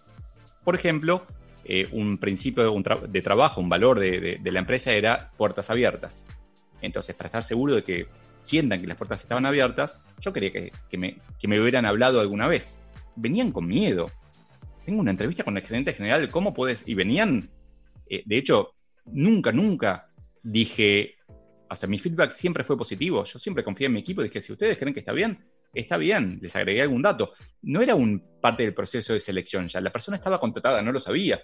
Por 0.63 0.73
ejemplo, 0.73 1.27
eh, 1.63 1.87
un 1.91 2.17
principio 2.17 2.73
de, 3.07 3.21
trabajo, 3.21 3.61
un 3.61 3.69
valor 3.69 3.99
de, 3.99 4.39
la 4.43 4.59
empresa 4.59 4.91
era 4.91 5.31
puertas 5.37 5.69
abiertas. 5.69 6.25
Entonces, 6.81 7.15
para 7.15 7.27
estar 7.27 7.43
seguro 7.43 7.75
de 7.75 7.83
que 7.83 8.07
sientan 8.45 8.79
que 8.79 8.87
las 8.87 8.97
puertas 8.97 9.21
estaban 9.21 9.45
abiertas, 9.45 10.01
yo 10.19 10.31
quería 10.33 10.51
que, 10.51 10.97
me, 10.97 11.17
que 11.39 11.47
me 11.47 11.59
hubieran 11.59 11.85
hablado 11.85 12.21
alguna 12.21 12.47
vez. 12.47 12.81
Venían 13.15 13.51
con 13.51 13.67
miedo, 13.67 14.07
tengo 14.85 15.01
una 15.01 15.11
entrevista 15.11 15.43
con 15.43 15.57
el 15.57 15.63
gerente 15.63 15.93
general, 15.93 16.29
¿cómo 16.29 16.53
puedes? 16.53 16.87
Y 16.87 16.93
venían, 16.93 17.49
eh, 18.09 18.23
de 18.25 18.37
hecho, 18.37 18.75
nunca, 19.05 19.51
nunca 19.51 20.09
dije, 20.43 21.15
o 21.69 21.75
sea, 21.75 21.89
mi 21.89 21.99
feedback 21.99 22.31
siempre 22.31 22.63
fue 22.63 22.77
positivo, 22.77 23.23
yo 23.23 23.39
siempre 23.39 23.63
confié 23.63 23.87
en 23.87 23.93
mi 23.93 23.99
equipo 23.99 24.21
dije, 24.21 24.41
si 24.41 24.53
ustedes 24.53 24.77
creen 24.77 24.93
que 24.93 24.99
está 24.99 25.11
bien, 25.11 25.43
está 25.73 25.97
bien, 25.97 26.39
les 26.41 26.55
agregué 26.55 26.83
algún 26.83 27.01
dato. 27.01 27.33
No 27.63 27.81
era 27.81 27.95
un 27.95 28.23
parte 28.41 28.63
del 28.63 28.73
proceso 28.73 29.13
de 29.13 29.19
selección 29.19 29.67
ya, 29.67 29.81
la 29.81 29.91
persona 29.91 30.17
estaba 30.17 30.39
contratada, 30.39 30.81
no 30.81 30.91
lo 30.91 30.99
sabía, 30.99 31.41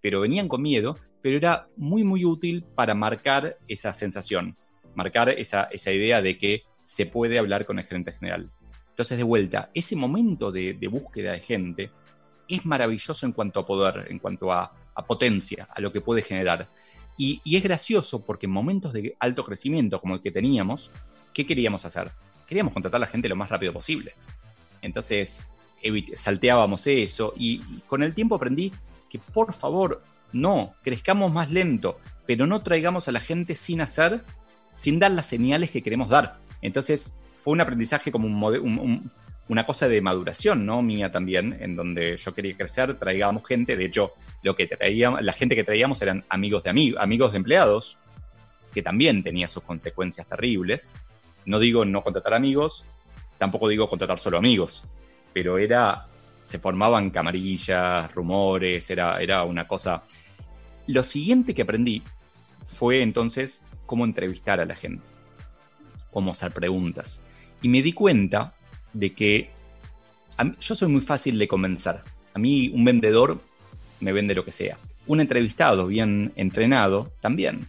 pero 0.00 0.20
venían 0.20 0.48
con 0.48 0.60
miedo, 0.60 0.98
pero 1.22 1.38
era 1.38 1.68
muy, 1.76 2.04
muy 2.04 2.24
útil 2.24 2.64
para 2.74 2.94
marcar 2.94 3.56
esa 3.66 3.94
sensación, 3.94 4.56
marcar 4.94 5.28
esa, 5.30 5.64
esa 5.64 5.92
idea 5.92 6.22
de 6.22 6.38
que 6.38 6.62
se 6.82 7.06
puede 7.06 7.38
hablar 7.38 7.66
con 7.66 7.78
el 7.78 7.84
gerente 7.84 8.12
general. 8.12 8.50
Entonces, 8.90 9.16
de 9.16 9.24
vuelta, 9.24 9.70
ese 9.74 9.96
momento 9.96 10.52
de, 10.52 10.74
de 10.74 10.88
búsqueda 10.88 11.32
de 11.32 11.40
gente, 11.40 11.90
es 12.48 12.64
maravilloso 12.64 13.26
en 13.26 13.32
cuanto 13.32 13.60
a 13.60 13.66
poder, 13.66 14.06
en 14.10 14.18
cuanto 14.18 14.52
a, 14.52 14.72
potencia, 15.06 15.66
a 15.70 15.80
lo 15.80 15.92
que 15.92 16.00
puede 16.00 16.22
generar. 16.22 16.68
Y, 17.16 17.40
es 17.44 17.62
gracioso 17.62 18.24
porque 18.24 18.46
en 18.46 18.52
momentos 18.52 18.92
de 18.92 19.16
alto 19.18 19.44
crecimiento 19.44 20.00
como 20.00 20.14
el 20.14 20.22
que 20.22 20.30
teníamos, 20.30 20.90
¿qué 21.32 21.46
queríamos 21.46 21.84
hacer? 21.84 22.10
Queríamos 22.46 22.72
contratar 22.72 22.98
a 22.98 23.06
la 23.06 23.06
gente 23.06 23.28
lo 23.28 23.36
más 23.36 23.48
rápido 23.48 23.72
posible. 23.72 24.14
Entonces, 24.82 25.48
salteábamos 26.14 26.86
eso 26.86 27.32
y, 27.36 27.60
con 27.86 28.02
el 28.02 28.14
tiempo 28.14 28.34
aprendí 28.34 28.72
que 29.08 29.18
por 29.18 29.52
favor, 29.52 30.02
no, 30.32 30.74
crezcamos 30.82 31.32
más 31.32 31.50
lento, 31.50 32.00
pero 32.26 32.46
no 32.46 32.62
traigamos 32.62 33.06
a 33.06 33.12
la 33.12 33.20
gente 33.20 33.54
sin 33.54 33.80
hacer, 33.80 34.24
sin 34.84 34.98
dar 34.98 35.12
las 35.12 35.26
señales 35.26 35.70
que 35.70 35.82
queremos 35.82 36.10
dar. 36.10 36.40
Entonces, 36.60 37.16
fue 37.34 37.54
un 37.54 37.62
aprendizaje 37.62 38.12
como 38.12 38.26
un, 38.26 38.34
un, 38.60 39.10
una 39.48 39.64
cosa 39.64 39.88
de 39.88 40.02
maduración, 40.02 40.66
¿no? 40.66 40.82
Mía 40.82 41.10
también, 41.10 41.56
en 41.58 41.74
donde 41.74 42.18
yo 42.18 42.34
quería 42.34 42.54
crecer, 42.54 42.92
traíamos 42.92 43.48
gente, 43.48 43.78
de 43.78 43.86
hecho, 43.86 44.12
lo 44.42 44.54
que 44.54 44.66
traíamos, 44.66 45.22
la 45.22 45.32
gente 45.32 45.56
que 45.56 45.64
traíamos 45.64 46.02
eran 46.02 46.22
amigos 46.28 46.64
de 46.64 46.70
amigos, 46.70 47.00
amigos 47.02 47.32
de 47.32 47.38
empleados, 47.38 47.96
que 48.74 48.82
también 48.82 49.22
tenía 49.22 49.48
sus 49.48 49.62
consecuencias 49.62 50.26
terribles. 50.26 50.92
No 51.46 51.58
digo 51.60 51.86
no 51.86 52.02
contratar 52.02 52.34
amigos, 52.34 52.84
tampoco 53.38 53.68
digo 53.68 53.88
contratar 53.88 54.18
solo 54.18 54.36
amigos, 54.36 54.84
pero 55.32 55.56
era, 55.56 56.08
se 56.44 56.58
formaban 56.58 57.08
camarillas, 57.08 58.12
rumores, 58.12 58.90
era, 58.90 59.18
era 59.22 59.44
una 59.44 59.66
cosa. 59.66 60.02
Lo 60.88 61.02
siguiente 61.02 61.54
que 61.54 61.62
aprendí 61.62 62.02
fue 62.66 63.00
entonces 63.00 63.64
cómo 63.86 64.04
entrevistar 64.04 64.60
a 64.60 64.64
la 64.64 64.74
gente, 64.74 65.04
cómo 66.10 66.32
hacer 66.32 66.52
preguntas. 66.52 67.24
Y 67.62 67.68
me 67.68 67.82
di 67.82 67.92
cuenta 67.92 68.54
de 68.92 69.12
que 69.12 69.50
yo 70.60 70.74
soy 70.74 70.88
muy 70.88 71.00
fácil 71.00 71.38
de 71.38 71.48
convencer. 71.48 72.00
A 72.34 72.38
mí 72.38 72.70
un 72.74 72.84
vendedor 72.84 73.40
me 74.00 74.12
vende 74.12 74.34
lo 74.34 74.44
que 74.44 74.52
sea. 74.52 74.78
Un 75.06 75.20
entrevistado 75.20 75.86
bien 75.86 76.32
entrenado 76.36 77.12
también. 77.20 77.66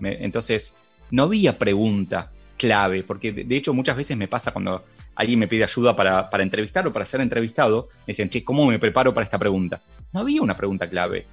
entonces, 0.00 0.76
no 1.10 1.24
había 1.24 1.58
pregunta 1.58 2.32
clave, 2.56 3.02
porque 3.02 3.32
de, 3.32 3.56
hecho 3.56 3.74
muchas 3.74 3.96
veces 3.96 4.16
me 4.16 4.28
pasa 4.28 4.52
cuando 4.52 4.84
alguien 5.14 5.38
me 5.38 5.48
pide 5.48 5.64
ayuda 5.64 5.94
para, 5.94 6.30
para 6.30 6.42
entrevistar 6.42 6.86
o 6.86 6.92
para 6.92 7.04
ser 7.04 7.20
entrevistado, 7.20 7.88
me 8.00 8.12
dicen, 8.12 8.28
che, 8.28 8.44
¿cómo 8.44 8.66
me 8.66 8.78
preparo 8.78 9.12
para 9.14 9.24
esta 9.24 9.38
pregunta? 9.38 9.82
No 10.12 10.20
había 10.20 10.42
una 10.42 10.54
pregunta 10.54 10.88
clave. 10.88 11.26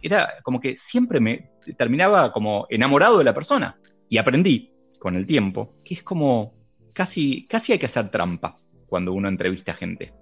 Era 0.00 0.34
como 0.42 0.60
que 0.60 0.76
siempre 0.76 1.20
me 1.20 1.50
terminaba 1.76 2.32
como 2.32 2.66
enamorado 2.70 3.18
de 3.18 3.24
la 3.24 3.34
persona. 3.34 3.78
Y 4.08 4.18
aprendí 4.18 4.72
con 4.98 5.16
el 5.16 5.26
tiempo 5.26 5.74
que 5.84 5.94
es 5.94 6.02
como 6.02 6.54
casi, 6.92 7.46
casi 7.46 7.72
hay 7.72 7.78
que 7.78 7.86
hacer 7.86 8.10
trampa 8.10 8.58
cuando 8.86 9.12
uno 9.12 9.28
entrevista 9.28 9.72
a 9.72 9.76
gente. 9.76 10.12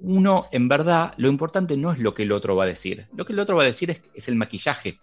Uno, 0.00 0.46
en 0.50 0.68
verdad, 0.68 1.12
lo 1.18 1.28
importante 1.28 1.76
no 1.76 1.92
es 1.92 1.98
lo 1.98 2.14
que 2.14 2.22
el 2.22 2.32
otro 2.32 2.56
va 2.56 2.64
a 2.64 2.68
decir. 2.68 3.06
Lo 3.14 3.24
que 3.24 3.32
el 3.32 3.38
otro 3.38 3.56
va 3.56 3.62
a 3.62 3.66
decir 3.66 4.02
es, 4.14 4.28
el 4.28 4.36
maquillaje, 4.36 4.98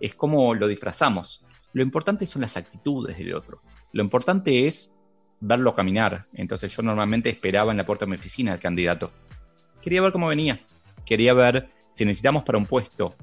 es 0.00 0.14
cómo 0.14 0.54
lo 0.54 0.68
disfrazamos. 0.68 1.44
Lo 1.72 1.82
importante 1.82 2.26
son 2.26 2.42
las 2.42 2.56
actitudes 2.56 3.16
del 3.16 3.34
otro. 3.34 3.62
Lo 3.92 4.02
importante 4.02 4.66
es 4.66 4.98
verlo 5.40 5.74
caminar. 5.74 6.26
Entonces 6.34 6.74
yo 6.76 6.82
normalmente 6.82 7.30
esperaba 7.30 7.72
en 7.72 7.78
la 7.78 7.86
puerta 7.86 8.04
de 8.04 8.10
mi 8.10 8.16
oficina 8.16 8.52
al 8.52 8.60
candidato. 8.60 9.12
Quería 9.80 10.02
ver 10.02 10.12
cómo 10.12 10.28
venía. 10.28 10.60
Quería 11.06 11.32
ver 11.32 11.70
si 11.94 12.04
necesitamos 12.04 12.42
para 12.42 12.58
un 12.58 12.66
puesto 12.66 13.14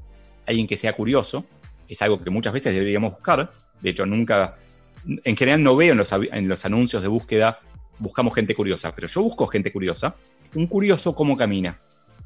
alguien 0.47 0.65
que 0.65 0.75
sea 0.75 0.93
curioso. 0.93 1.45
Es 1.87 2.01
algo 2.01 2.23
que 2.23 2.31
muchas 2.31 2.53
veces 2.53 2.73
deberíamos 2.73 3.11
buscar. 3.11 3.51
De 3.79 3.89
hecho, 3.91 4.07
nunca, 4.07 4.57
en 5.05 5.37
general 5.37 5.61
no 5.61 5.75
veo 5.75 5.91
en 5.91 5.99
los, 5.99 6.11
en 6.11 6.47
los 6.47 6.65
anuncios 6.65 7.03
de 7.03 7.07
búsqueda 7.07 7.59
buscamos 8.01 8.33
gente 8.33 8.55
curiosa, 8.55 8.93
pero 8.93 9.07
yo 9.07 9.21
busco 9.21 9.47
gente 9.47 9.71
curiosa. 9.71 10.15
Un 10.55 10.67
curioso, 10.67 11.15
¿cómo 11.15 11.37
camina? 11.37 11.79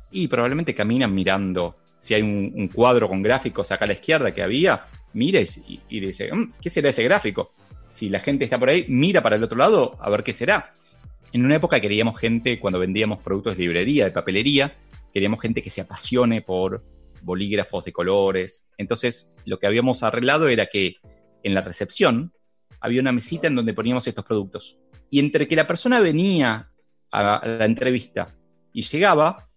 Y 0.09 0.27
probablemente 0.27 0.73
camina 0.73 1.07
mirando. 1.07 1.75
Si 1.99 2.13
hay 2.13 2.21
un, 2.21 2.69
cuadro 2.73 3.09
con 3.09 3.21
gráficos 3.21 3.71
acá 3.71 3.85
a 3.85 3.87
la 3.87 3.93
izquierda 3.93 4.33
que 4.33 4.41
había, 4.41 4.85
mira 5.13 5.39
y, 5.41 5.99
dice, 5.99 6.31
mm, 6.31 6.53
¿qué 6.61 6.69
será 6.69 6.89
ese 6.89 7.03
gráfico? 7.03 7.51
Si 7.89 8.09
la 8.09 8.19
gente 8.19 8.45
está 8.45 8.59
por 8.59 8.69
ahí, 8.69 8.85
mira 8.87 9.21
para 9.21 9.35
el 9.35 9.43
otro 9.43 9.57
lado 9.57 9.97
a 9.99 10.09
ver 10.09 10.23
qué 10.23 10.33
será. 10.33 10.73
En 11.33 11.43
una 11.43 11.55
época 11.55 11.81
queríamos 11.81 12.19
gente, 12.19 12.59
cuando 12.59 12.79
vendíamos 12.79 13.19
productos 13.19 13.57
de 13.57 13.63
librería, 13.63 14.05
de 14.05 14.11
papelería, 14.11 14.75
queríamos 15.15 15.41
gente 15.41 15.61
que 15.61 15.69
se 15.69 15.79
apasione 15.79 16.41
por 16.41 16.83
bolígrafos 17.21 17.85
de 17.85 17.93
colores. 17.93 18.69
Entonces, 18.77 19.29
lo 19.45 19.59
que 19.59 19.65
habíamos 19.65 20.03
arreglado 20.03 20.49
era 20.49 20.65
que 20.65 20.97
en 21.41 21.53
la 21.53 21.61
recepción 21.61 22.33
había 22.81 22.99
una 22.99 23.13
mesita 23.13 23.47
en 23.47 23.55
donde 23.55 23.73
poníamos 23.73 24.05
estos 24.05 24.25
productos. 24.25 24.77
Y 25.09 25.19
entre 25.19 25.47
que 25.47 25.55
la 25.55 25.67
persona 25.67 26.01
venía 26.01 26.69
a 27.11 27.47
la 27.47 27.63
entrevista 27.63 28.35
y 28.73 28.81
llegaba, 28.81 29.47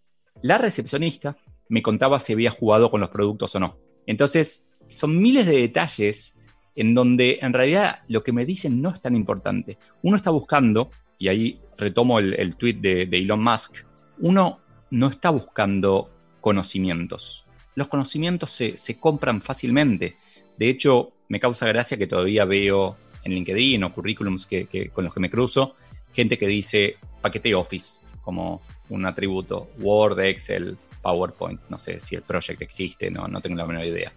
la 0.42 0.58
recepcionista 0.58 1.36
me 1.68 1.82
contaba 1.82 2.20
si 2.20 2.34
había 2.34 2.52
jugado 2.52 2.88
con 2.88 3.00
los 3.00 3.10
productos 3.10 3.52
o 3.56 3.58
no. 3.58 3.80
Entonces, 4.06 4.64
son 4.88 5.20
miles 5.20 5.44
de 5.44 5.58
detalles 5.58 6.38
en 6.76 6.94
donde 6.94 7.40
en 7.42 7.52
realidad 7.52 8.04
lo 8.06 8.22
que 8.22 8.30
me 8.30 8.46
dicen 8.46 8.80
no 8.80 8.90
es 8.90 9.02
tan 9.02 9.16
importante. 9.16 9.76
Uno 10.02 10.16
está 10.16 10.30
buscando, 10.30 10.92
y 11.18 11.26
ahí 11.26 11.60
retomo 11.76 12.20
el, 12.20 12.54
tweet 12.54 12.74
de, 12.74 13.06
de 13.06 13.18
Elon 13.18 13.42
Musk, 13.42 13.84
uno 14.20 14.60
no 14.90 15.08
está 15.08 15.30
buscando 15.30 16.10
conocimientos. 16.40 17.46
Los 17.74 17.88
conocimientos 17.88 18.50
se, 18.50 18.76
se, 18.76 18.98
compran 18.98 19.40
fácilmente. 19.42 20.16
De 20.56 20.68
hecho, 20.68 21.12
me 21.28 21.40
causa 21.40 21.66
gracia 21.66 21.96
que 21.96 22.06
todavía 22.06 22.44
veo 22.44 22.96
en 23.24 23.32
LinkedIn 23.32 23.84
o 23.84 23.92
currículums 23.92 24.46
que, 24.46 24.90
con 24.92 25.04
los 25.04 25.14
que 25.14 25.20
me 25.20 25.30
cruzo, 25.30 25.76
gente 26.12 26.38
que 26.38 26.46
dice 26.46 26.96
paquete 27.20 27.54
Office, 27.54 28.06
como 28.22 28.62
un 28.88 29.06
atributo, 29.06 29.70
Word, 29.80 30.20
Excel, 30.20 30.78
PowerPoint, 31.02 31.60
no 31.68 31.78
sé 31.78 32.00
si 32.00 32.16
el 32.16 32.22
project 32.22 32.62
existe, 32.62 33.10
no, 33.10 33.28
no 33.28 33.40
tengo 33.40 33.56
la 33.56 33.66
menor 33.66 33.84
idea. 33.84 34.12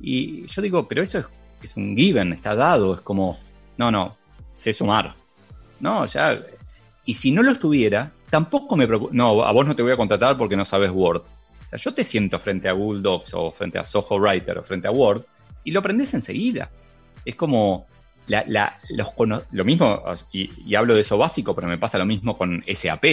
Y 0.00 0.46
yo 0.46 0.62
digo, 0.62 0.86
pero 0.88 1.02
eso 1.02 1.18
es, 1.18 1.26
es 1.62 1.76
un 1.76 1.96
given, 1.96 2.32
está 2.32 2.54
dado, 2.54 2.94
es 2.94 3.00
como, 3.00 3.38
no, 3.76 3.90
no, 3.90 4.16
sé 4.52 4.72
sumar. 4.72 5.14
No, 5.80 6.06
ya. 6.06 6.40
Y 7.04 7.14
si 7.14 7.32
no 7.32 7.42
lo 7.42 7.52
estuviera, 7.52 8.12
tampoco 8.32 8.76
me 8.76 8.86
preocupa. 8.86 9.12
No, 9.14 9.44
a 9.44 9.52
vos 9.52 9.66
no 9.66 9.76
te 9.76 9.82
voy 9.82 9.92
a 9.92 9.96
contratar 9.98 10.38
porque 10.38 10.56
no 10.56 10.64
sabes 10.64 10.90
Word. 10.90 11.20
O 11.20 11.68
sea, 11.68 11.78
yo 11.78 11.92
te 11.92 12.02
siento 12.02 12.40
frente 12.40 12.66
a 12.66 12.72
Google 12.72 13.02
Docs 13.02 13.34
o 13.34 13.50
frente 13.50 13.78
a 13.78 13.84
Soho 13.84 14.18
Writer 14.18 14.56
o 14.56 14.62
frente 14.62 14.88
a 14.88 14.90
Word 14.90 15.22
y 15.64 15.70
lo 15.70 15.80
aprendes 15.80 16.14
enseguida. 16.14 16.70
Es 17.26 17.34
como 17.34 17.86
la, 18.26 18.74
lo 19.50 19.64
mismo, 19.66 20.02
y, 20.32 20.74
hablo 20.74 20.94
de 20.94 21.02
eso 21.02 21.18
básico, 21.18 21.54
pero 21.54 21.68
me 21.68 21.76
pasa 21.76 21.98
lo 21.98 22.06
mismo 22.06 22.38
con 22.38 22.64
SAP. 22.66 23.04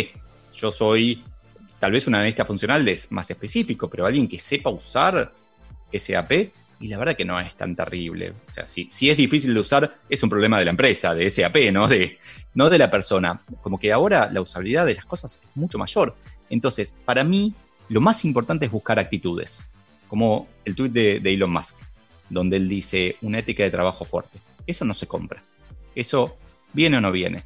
Yo 0.54 0.72
soy 0.72 1.22
tal 1.80 1.92
vez 1.92 2.08
un 2.08 2.16
analista 2.16 2.46
funcional 2.46 2.88
es 2.88 3.12
más 3.12 3.30
específico, 3.30 3.90
pero 3.90 4.06
alguien 4.06 4.26
que 4.26 4.40
sepa 4.40 4.70
usar 4.70 5.34
SAP, 5.92 6.54
y 6.80 6.88
la 6.88 6.98
verdad 6.98 7.16
que 7.16 7.26
no 7.26 7.40
es 7.40 7.56
tan 7.56 7.76
terrible. 7.76 8.32
O 8.48 8.52
sea, 8.52 8.66
si, 8.66 8.88
si 8.90 9.10
es 9.10 9.18
difícil 9.18 9.54
de 9.54 9.60
usar, 9.60 10.00
es 10.10 10.24
un 10.24 10.30
problema 10.30 10.58
de 10.60 10.66
la 10.66 10.72
empresa, 10.72 11.14
de 11.14 11.30
SAP, 11.30 11.72
¿no? 11.74 11.88
De, 11.88 12.20
no 12.54 12.70
de 12.70 12.78
la 12.78 12.90
persona. 12.90 13.42
Como 13.62 13.78
que 13.78 13.92
ahora 13.92 14.30
la 14.32 14.42
usabilidad 14.42 14.86
de 14.86 14.96
las 14.96 15.06
cosas 15.06 15.40
es 15.42 15.56
mucho 15.56 15.78
mayor. 15.78 16.16
Entonces, 16.50 16.96
para 17.06 17.24
mí, 17.24 17.54
lo 17.90 18.02
más 18.02 18.24
importante 18.24 18.66
es 18.66 18.72
buscar 18.72 18.98
actitudes, 19.00 19.68
como 20.08 20.48
el 20.64 20.76
tweet 20.76 20.90
de, 20.90 21.22
Elon 21.24 21.52
Musk, 21.52 21.76
donde 22.30 22.58
él 22.58 22.70
dice 22.70 23.18
una 23.22 23.40
ética 23.40 23.64
de 23.64 23.72
trabajo 23.72 24.06
fuerte. 24.06 24.40
Eso 24.66 24.86
no 24.86 24.94
se 24.94 25.08
compra. 25.08 25.44
Eso 25.96 26.38
viene 26.74 26.98
o 26.98 27.02
no 27.02 27.12
viene. 27.12 27.44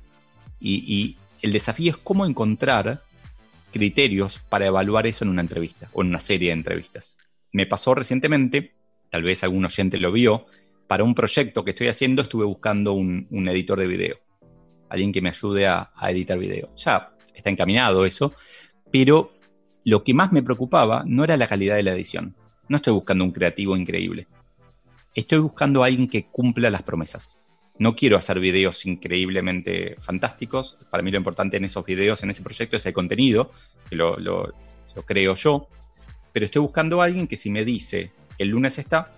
Y, 0.60 1.18
el 1.42 1.52
desafío 1.52 1.92
es 1.92 1.98
cómo 1.98 2.26
encontrar 2.26 3.02
criterios 3.74 4.40
para 4.48 4.66
evaluar 4.66 5.08
eso 5.08 5.26
en 5.26 5.30
una 5.30 5.42
entrevista 5.42 5.90
o 5.92 6.02
en 6.02 6.08
una 6.08 6.22
serie 6.22 6.50
de 6.50 6.54
entrevistas. 6.54 7.18
Me 7.52 7.66
pasó 7.66 7.94
recientemente, 7.94 8.74
tal 9.14 9.24
vez 9.24 9.44
algún 9.44 9.64
oyente 9.64 10.00
lo 10.00 10.12
vio, 10.12 10.48
para 10.88 11.04
un 11.04 11.14
proyecto 11.14 11.64
que 11.64 11.70
estoy 11.70 11.88
haciendo 11.88 12.24
estuve 12.24 12.46
buscando 12.46 12.94
un, 12.94 13.48
editor 13.48 13.80
de 13.80 13.88
video, 13.88 14.18
alguien 14.90 15.12
que 15.12 15.22
me 15.22 15.30
ayude 15.30 15.68
a, 15.68 15.92
editar 16.10 16.38
video. 16.38 16.74
Ya 16.76 17.14
está 17.34 17.50
encaminado 17.50 18.06
eso, 18.06 18.34
pero 18.92 19.32
lo 19.86 20.04
que 20.04 20.14
más 20.14 20.32
me 20.32 20.44
preocupaba 20.44 21.04
no 21.06 21.24
era 21.24 21.38
la 21.38 21.48
calidad 21.48 21.76
de 21.76 21.84
la 21.84 21.94
edición. 21.94 22.36
No 22.68 22.78
estoy 22.78 22.94
buscando 22.94 23.24
un 23.24 23.32
creativo 23.32 23.78
increíble 23.78 24.28
estoy 25.16 25.40
buscando 25.40 25.84
a 25.84 25.88
alguien 25.88 26.08
que 26.08 26.26
cumpla 26.26 26.70
las 26.70 26.84
promesas. 26.84 27.40
No 27.78 27.96
quiero 27.96 28.18
hacer 28.18 28.40
videos 28.40 28.86
increíblemente 28.86 29.96
fantásticos. 30.00 30.78
Para 30.90 31.04
mí 31.04 31.12
lo 31.12 31.18
importante 31.18 31.58
en 31.58 31.66
esos 31.66 31.86
videos, 31.86 32.24
en 32.24 32.30
ese 32.30 32.42
proyecto, 32.42 32.78
es 32.78 32.86
el 32.86 32.94
contenido, 32.94 33.52
que 33.90 33.96
lo, 33.96 34.54
creo 35.06 35.36
yo. 35.36 35.68
Pero 36.32 36.46
estoy 36.46 36.62
buscando 36.62 37.02
a 37.02 37.06
alguien 37.06 37.28
que 37.28 37.38
si 37.38 37.50
me 37.50 37.66
dice 37.66 38.12
el 38.38 38.50
lunes 38.50 38.78
está, 38.78 39.12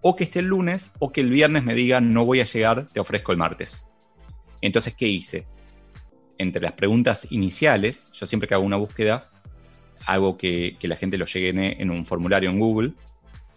o 0.00 0.16
que 0.16 0.24
esté 0.24 0.40
el 0.40 0.46
lunes, 0.46 0.92
o 0.98 1.12
que 1.12 1.20
el 1.20 1.30
viernes 1.30 1.64
me 1.64 1.74
diga 1.74 2.00
no 2.00 2.24
voy 2.24 2.40
a 2.40 2.44
llegar, 2.44 2.86
te 2.86 3.00
ofrezco 3.00 3.32
el 3.32 3.38
martes. 3.38 3.84
Entonces, 4.60 4.94
¿qué 4.94 5.08
hice? 5.08 5.46
Entre 6.38 6.62
las 6.62 6.72
preguntas 6.72 7.26
iniciales, 7.30 8.10
yo 8.12 8.26
siempre 8.26 8.48
que 8.48 8.54
hago 8.54 8.64
una 8.64 8.76
búsqueda, 8.76 9.30
hago 10.06 10.38
que, 10.38 10.76
que 10.78 10.88
la 10.88 10.96
gente 10.96 11.18
lo 11.18 11.26
llegue 11.26 11.50
en 11.50 11.90
un 11.90 12.06
formulario 12.06 12.50
en 12.50 12.58
Google 12.58 12.92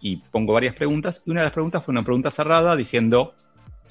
y 0.00 0.16
pongo 0.16 0.52
varias 0.52 0.74
preguntas. 0.74 1.22
Y 1.24 1.30
una 1.30 1.40
de 1.40 1.46
las 1.46 1.52
preguntas 1.52 1.82
fue 1.82 1.92
una 1.92 2.02
pregunta 2.02 2.30
cerrada 2.30 2.76
diciendo 2.76 3.34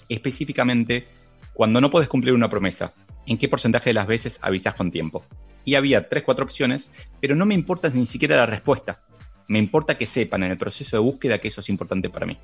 específicamente, 0.09 1.07
cuando 1.53 1.81
no 1.81 1.89
puedes 1.89 2.09
cumplir 2.09 2.33
una 2.33 2.49
promesa, 2.49 2.93
¿en 3.25 3.37
qué 3.37 3.47
porcentaje 3.47 3.89
de 3.89 3.95
las 3.95 4.07
veces 4.07 4.39
avisas 4.41 4.75
con 4.75 4.91
tiempo? 4.91 5.23
Y 5.65 5.75
había 5.75 6.09
tres, 6.09 6.23
cuatro 6.23 6.45
opciones, 6.45 6.91
pero 7.19 7.35
no 7.35 7.45
me 7.45 7.53
importa 7.53 7.89
ni 7.89 8.05
siquiera 8.05 8.35
la 8.35 8.45
respuesta. 8.45 9.03
Me 9.47 9.59
importa 9.59 9.97
que 9.97 10.05
sepan 10.05 10.43
en 10.43 10.51
el 10.51 10.57
proceso 10.57 10.97
de 10.97 11.01
búsqueda 11.03 11.39
que 11.39 11.47
eso 11.47 11.61
es 11.61 11.69
importante 11.69 12.09
para 12.09 12.25
mí. 12.25 12.37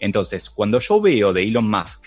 Entonces, 0.00 0.50
cuando 0.50 0.78
yo 0.80 1.00
veo 1.00 1.32
de 1.32 1.42
Elon 1.42 1.68
Musk 1.68 2.06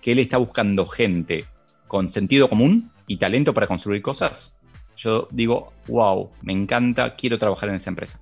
que 0.00 0.12
él 0.12 0.18
está 0.20 0.38
buscando 0.38 0.86
gente 0.86 1.44
con 1.88 2.10
sentido 2.10 2.48
común 2.48 2.92
y 3.06 3.16
talento 3.16 3.52
para 3.52 3.66
construir 3.66 4.02
cosas, 4.02 4.58
yo 4.96 5.28
digo, 5.30 5.72
wow, 5.88 6.30
me 6.42 6.52
encanta, 6.52 7.14
quiero 7.14 7.38
trabajar 7.38 7.68
en 7.68 7.76
esa 7.76 7.90
empresa. 7.90 8.20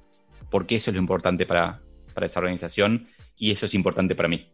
Porque 0.50 0.76
eso 0.76 0.90
es 0.90 0.94
lo 0.94 1.00
importante 1.00 1.46
para, 1.46 1.82
para 2.12 2.26
esa 2.26 2.40
organización 2.40 3.06
y 3.36 3.50
eso 3.50 3.66
es 3.66 3.74
importante 3.74 4.14
para 4.14 4.28
mí. 4.28 4.48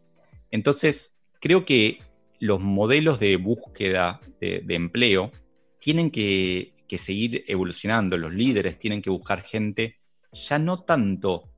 Entonces, 0.51 1.17
creo 1.39 1.65
que 1.65 1.99
los 2.39 2.59
modelos 2.59 3.19
de 3.19 3.37
búsqueda 3.37 4.19
de, 4.39 4.63
empleo 4.69 5.31
tienen 5.79 6.11
que, 6.11 6.73
seguir 6.97 7.45
evolucionando, 7.47 8.17
los 8.17 8.33
líderes 8.33 8.77
tienen 8.77 9.01
que 9.01 9.09
buscar 9.09 9.41
gente 9.41 10.00
ya 10.31 10.59
no 10.59 10.79
tanto 10.83 11.49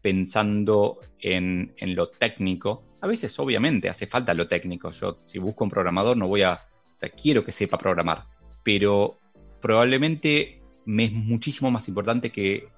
pensando 0.00 1.00
en, 1.20 1.74
lo 1.80 2.08
técnico, 2.08 2.84
a 3.00 3.06
veces 3.06 3.38
obviamente 3.38 3.88
hace 3.88 4.06
falta 4.06 4.34
lo 4.34 4.48
técnico, 4.48 4.90
yo 4.90 5.18
si 5.22 5.38
busco 5.38 5.64
un 5.64 5.70
programador 5.70 6.16
no 6.16 6.28
voy 6.28 6.42
a, 6.42 6.54
o 6.54 6.98
sea, 6.98 7.08
quiero 7.10 7.44
que 7.44 7.52
sepa 7.52 7.78
programar, 7.78 8.24
pero 8.62 9.18
probablemente 9.60 10.60
me 10.84 11.04
es 11.04 11.12
muchísimo 11.12 11.70
más 11.70 11.88
importante 11.88 12.30
que 12.30 12.68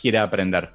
quiera 0.00 0.22
aprender. 0.22 0.72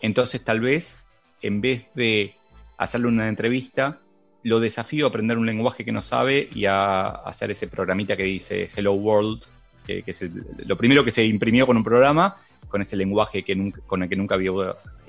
Entonces 0.00 0.42
tal 0.42 0.60
vez, 0.60 1.04
en 1.42 1.60
vez 1.60 1.86
de 1.94 2.34
hacerle 2.78 3.08
una 3.08 3.28
entrevista, 3.28 4.00
lo 4.42 4.58
desafío 4.58 5.06
a 5.06 5.08
aprender 5.08 5.38
un 5.38 5.46
lenguaje 5.46 5.84
que 5.84 5.92
no 5.92 6.02
sabe 6.02 6.48
y 6.54 6.64
a 6.64 7.08
hacer 7.08 7.50
ese 7.50 7.68
programita 7.68 8.16
que 8.16 8.24
dice 8.24 8.70
Hello 8.74 8.94
World, 8.94 9.44
que, 9.86 10.02
es 10.06 10.30
lo 10.66 10.76
primero 10.76 11.04
que 11.04 11.10
se 11.10 11.24
imprimió 11.24 11.66
con 11.66 11.76
un 11.76 11.84
programa, 11.84 12.36
con 12.68 12.80
ese 12.80 12.96
lenguaje 12.96 13.42
que 13.42 13.72
con 13.86 14.02
el 14.02 14.08
que 14.08 14.16
nunca 14.16 14.34
había 14.34 14.52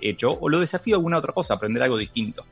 hecho, 0.02 0.38
o 0.40 0.50
lo 0.50 0.60
desafío 0.60 0.96
a 0.96 0.98
alguna 0.98 1.18
otra 1.18 1.34
cosa, 1.34 1.54
aprender 1.54 1.82
algo 1.84 1.98
distinto. 1.98 2.46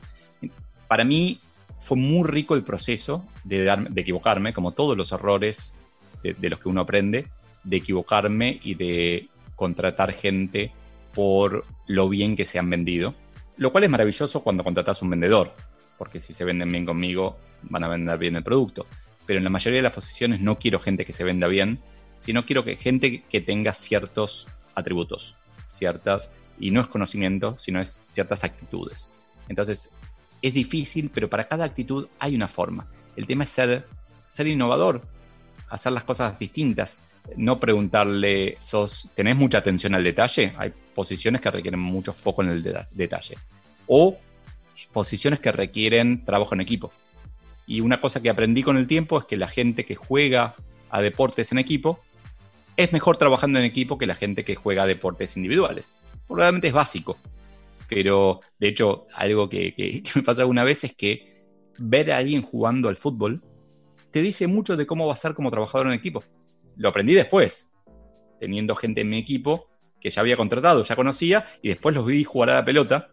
Para 0.88 1.04
mí 1.04 1.40
fue 1.80 1.96
muy 1.96 2.28
rico 2.28 2.54
el 2.54 2.62
proceso 2.62 3.24
de, 3.44 3.64
de 3.90 4.00
equivocarme, 4.00 4.52
como 4.52 4.72
todos 4.72 4.96
los 4.96 5.12
errores 5.12 5.76
de, 6.22 6.34
de 6.34 6.50
los 6.50 6.58
que 6.58 6.68
uno 6.68 6.82
aprende, 6.82 7.28
de 7.64 7.76
equivocarme 7.76 8.60
y 8.62 8.74
de 8.74 9.28
contratar 9.56 10.12
gente 10.12 10.72
por 11.14 11.64
lo 11.86 12.08
bien 12.08 12.36
que 12.36 12.46
se 12.46 12.58
han 12.58 12.70
vendido, 12.70 13.14
lo 13.56 13.70
cual 13.70 13.84
es 13.84 13.90
maravilloso 13.90 14.42
cuando 14.42 14.64
contratas 14.64 15.02
un 15.02 15.10
vendedor, 15.10 15.54
porque 15.98 16.20
si 16.20 16.32
se 16.32 16.44
venden 16.44 16.72
bien 16.72 16.86
conmigo, 16.86 17.36
van 17.64 17.84
a 17.84 17.88
vender 17.88 18.18
bien 18.18 18.36
el 18.36 18.42
producto. 18.42 18.86
Pero 19.26 19.38
en 19.38 19.44
la 19.44 19.50
mayoría 19.50 19.78
de 19.78 19.84
las 19.84 19.92
posiciones 19.92 20.40
no 20.40 20.58
quiero 20.58 20.80
gente 20.80 21.04
que 21.04 21.12
se 21.12 21.22
venda 21.22 21.46
bien, 21.46 21.80
sino 22.18 22.44
quiero 22.44 22.64
que 22.64 22.76
gente 22.76 23.22
que 23.28 23.40
tenga 23.40 23.72
ciertos 23.72 24.48
atributos, 24.74 25.36
ciertas, 25.68 26.30
y 26.58 26.70
no 26.70 26.80
es 26.80 26.86
conocimiento, 26.86 27.56
sino 27.56 27.80
es 27.80 28.00
ciertas 28.06 28.44
actitudes. 28.44 29.10
Entonces, 29.48 29.90
es 30.40 30.54
difícil, 30.54 31.10
pero 31.12 31.28
para 31.28 31.48
cada 31.48 31.64
actitud 31.64 32.08
hay 32.18 32.34
una 32.34 32.48
forma. 32.48 32.88
El 33.16 33.26
tema 33.26 33.44
es 33.44 33.50
ser, 33.50 33.86
ser 34.28 34.46
innovador, 34.46 35.02
hacer 35.68 35.92
las 35.92 36.04
cosas 36.04 36.38
distintas 36.38 37.00
no 37.36 37.60
preguntarle, 37.60 38.56
sos, 38.60 39.10
¿tenés 39.14 39.36
mucha 39.36 39.58
atención 39.58 39.94
al 39.94 40.04
detalle? 40.04 40.54
Hay 40.58 40.72
posiciones 40.94 41.40
que 41.40 41.50
requieren 41.50 41.80
mucho 41.80 42.12
foco 42.12 42.42
en 42.42 42.50
el 42.50 42.86
detalle. 42.90 43.36
O 43.86 44.18
posiciones 44.92 45.40
que 45.40 45.52
requieren 45.52 46.24
trabajo 46.24 46.54
en 46.54 46.60
equipo. 46.60 46.92
Y 47.66 47.80
una 47.80 48.00
cosa 48.00 48.20
que 48.20 48.28
aprendí 48.28 48.62
con 48.62 48.76
el 48.76 48.86
tiempo 48.86 49.18
es 49.18 49.24
que 49.24 49.36
la 49.36 49.48
gente 49.48 49.84
que 49.84 49.94
juega 49.94 50.56
a 50.90 51.00
deportes 51.00 51.52
en 51.52 51.58
equipo 51.58 52.00
es 52.76 52.92
mejor 52.92 53.16
trabajando 53.16 53.58
en 53.58 53.64
equipo 53.64 53.98
que 53.98 54.06
la 54.06 54.14
gente 54.14 54.44
que 54.44 54.54
juega 54.54 54.86
deportes 54.86 55.36
individuales. 55.36 56.00
Probablemente 56.26 56.68
es 56.68 56.74
básico. 56.74 57.18
Pero 57.88 58.40
de 58.58 58.68
hecho, 58.68 59.06
algo 59.14 59.48
que, 59.50 60.02
me 60.14 60.22
pasó 60.22 60.42
alguna 60.42 60.64
vez 60.64 60.84
es 60.84 60.94
que 60.94 61.44
ver 61.78 62.12
a 62.12 62.18
alguien 62.18 62.42
jugando 62.42 62.88
al 62.88 62.96
fútbol 62.96 63.42
te 64.10 64.20
dice 64.20 64.46
mucho 64.46 64.76
de 64.76 64.86
cómo 64.86 65.06
va 65.06 65.14
a 65.14 65.16
ser 65.16 65.34
como 65.34 65.50
trabajador 65.50 65.86
en 65.86 65.94
equipo 65.94 66.22
lo 66.76 66.88
aprendí 66.88 67.14
después, 67.14 67.70
teniendo 68.40 68.74
gente 68.74 69.02
en 69.02 69.08
mi 69.08 69.18
equipo 69.18 69.68
que 70.00 70.10
ya 70.10 70.20
había 70.20 70.36
contratado, 70.36 70.82
ya 70.82 70.96
conocía, 70.96 71.44
y 71.60 71.68
después 71.68 71.94
los 71.94 72.04
vi 72.04 72.24
jugar 72.24 72.50
a 72.50 72.54
la 72.54 72.64
pelota 72.64 73.08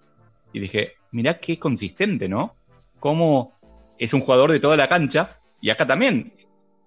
y 0.52 0.60
dije, 0.60 0.94
mirá 1.12 1.40
qué 1.40 1.60
consistente, 1.60 2.28
¿no? 2.28 2.56
Cómo 3.00 3.60
es 3.98 4.14
un 4.14 4.22
jugador 4.22 4.52
de 4.52 4.60
toda 4.60 4.76
la 4.76 4.88
cancha, 4.88 5.40
y 5.62 5.70
acá 5.70 5.86
también 5.86 6.34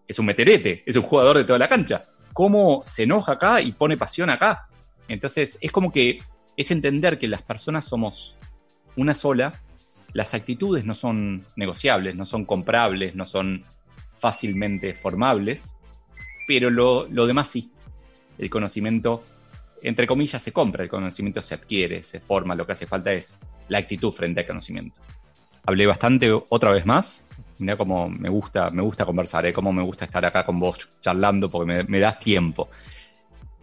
es 0.08 0.18
un 0.18 0.26
meterete, 0.26 0.82
es 0.86 0.96
un 0.96 1.02
jugador 1.02 1.36
de 1.36 1.44
toda 1.44 1.58
la 1.58 1.68
cancha. 1.68 2.02
Cómo 2.32 2.82
se 2.86 3.04
enoja 3.04 3.32
acá 3.32 3.60
y 3.60 3.72
pone 3.72 3.96
pasión 3.96 4.30
acá. 4.30 4.68
Entonces, 5.08 5.58
es 5.60 5.72
como 5.72 5.92
que 5.92 6.20
es 6.56 6.70
entender 6.70 7.18
que 7.18 7.28
las 7.28 7.42
personas 7.42 7.84
somos 7.84 8.38
una 8.96 9.14
sola, 9.14 9.52
las 10.12 10.34
actitudes 10.34 10.84
no 10.84 10.94
son 10.94 11.46
negociables, 11.56 12.14
no 12.14 12.24
son 12.24 12.44
comprables, 12.44 13.14
no 13.14 13.24
son 13.24 13.64
fácilmente 14.18 14.94
formables, 14.94 15.76
pero 16.46 16.70
lo, 16.70 17.26
demás 17.26 17.48
sí. 17.48 17.72
El 18.38 18.50
conocimiento, 18.50 19.22
entre 19.82 20.06
comillas, 20.06 20.42
se 20.42 20.52
compra, 20.52 20.82
el 20.82 20.88
conocimiento 20.88 21.42
se 21.42 21.54
adquiere, 21.54 22.02
se 22.02 22.20
forma, 22.20 22.54
lo 22.54 22.66
que 22.66 22.72
hace 22.72 22.86
falta 22.86 23.12
es 23.12 23.38
la 23.68 23.78
actitud 23.78 24.12
frente 24.12 24.40
al 24.40 24.46
conocimiento. 24.46 25.00
Hablé 25.64 25.86
bastante 25.86 26.30
otra 26.32 26.72
vez 26.72 26.84
más. 26.84 27.26
Mira 27.62 27.76
cómo 27.76 28.08
me 28.08 28.28
gusta, 28.28 28.70
me 28.70 28.82
gusta 28.82 29.06
conversar, 29.06 29.46
¿eh? 29.46 29.52
cómo 29.52 29.72
me 29.72 29.82
gusta 29.82 30.04
estar 30.04 30.24
acá 30.24 30.44
con 30.44 30.58
vos 30.58 30.88
charlando 31.00 31.48
porque 31.48 31.84
me, 31.88 32.00
das 32.00 32.18
tiempo. 32.18 32.68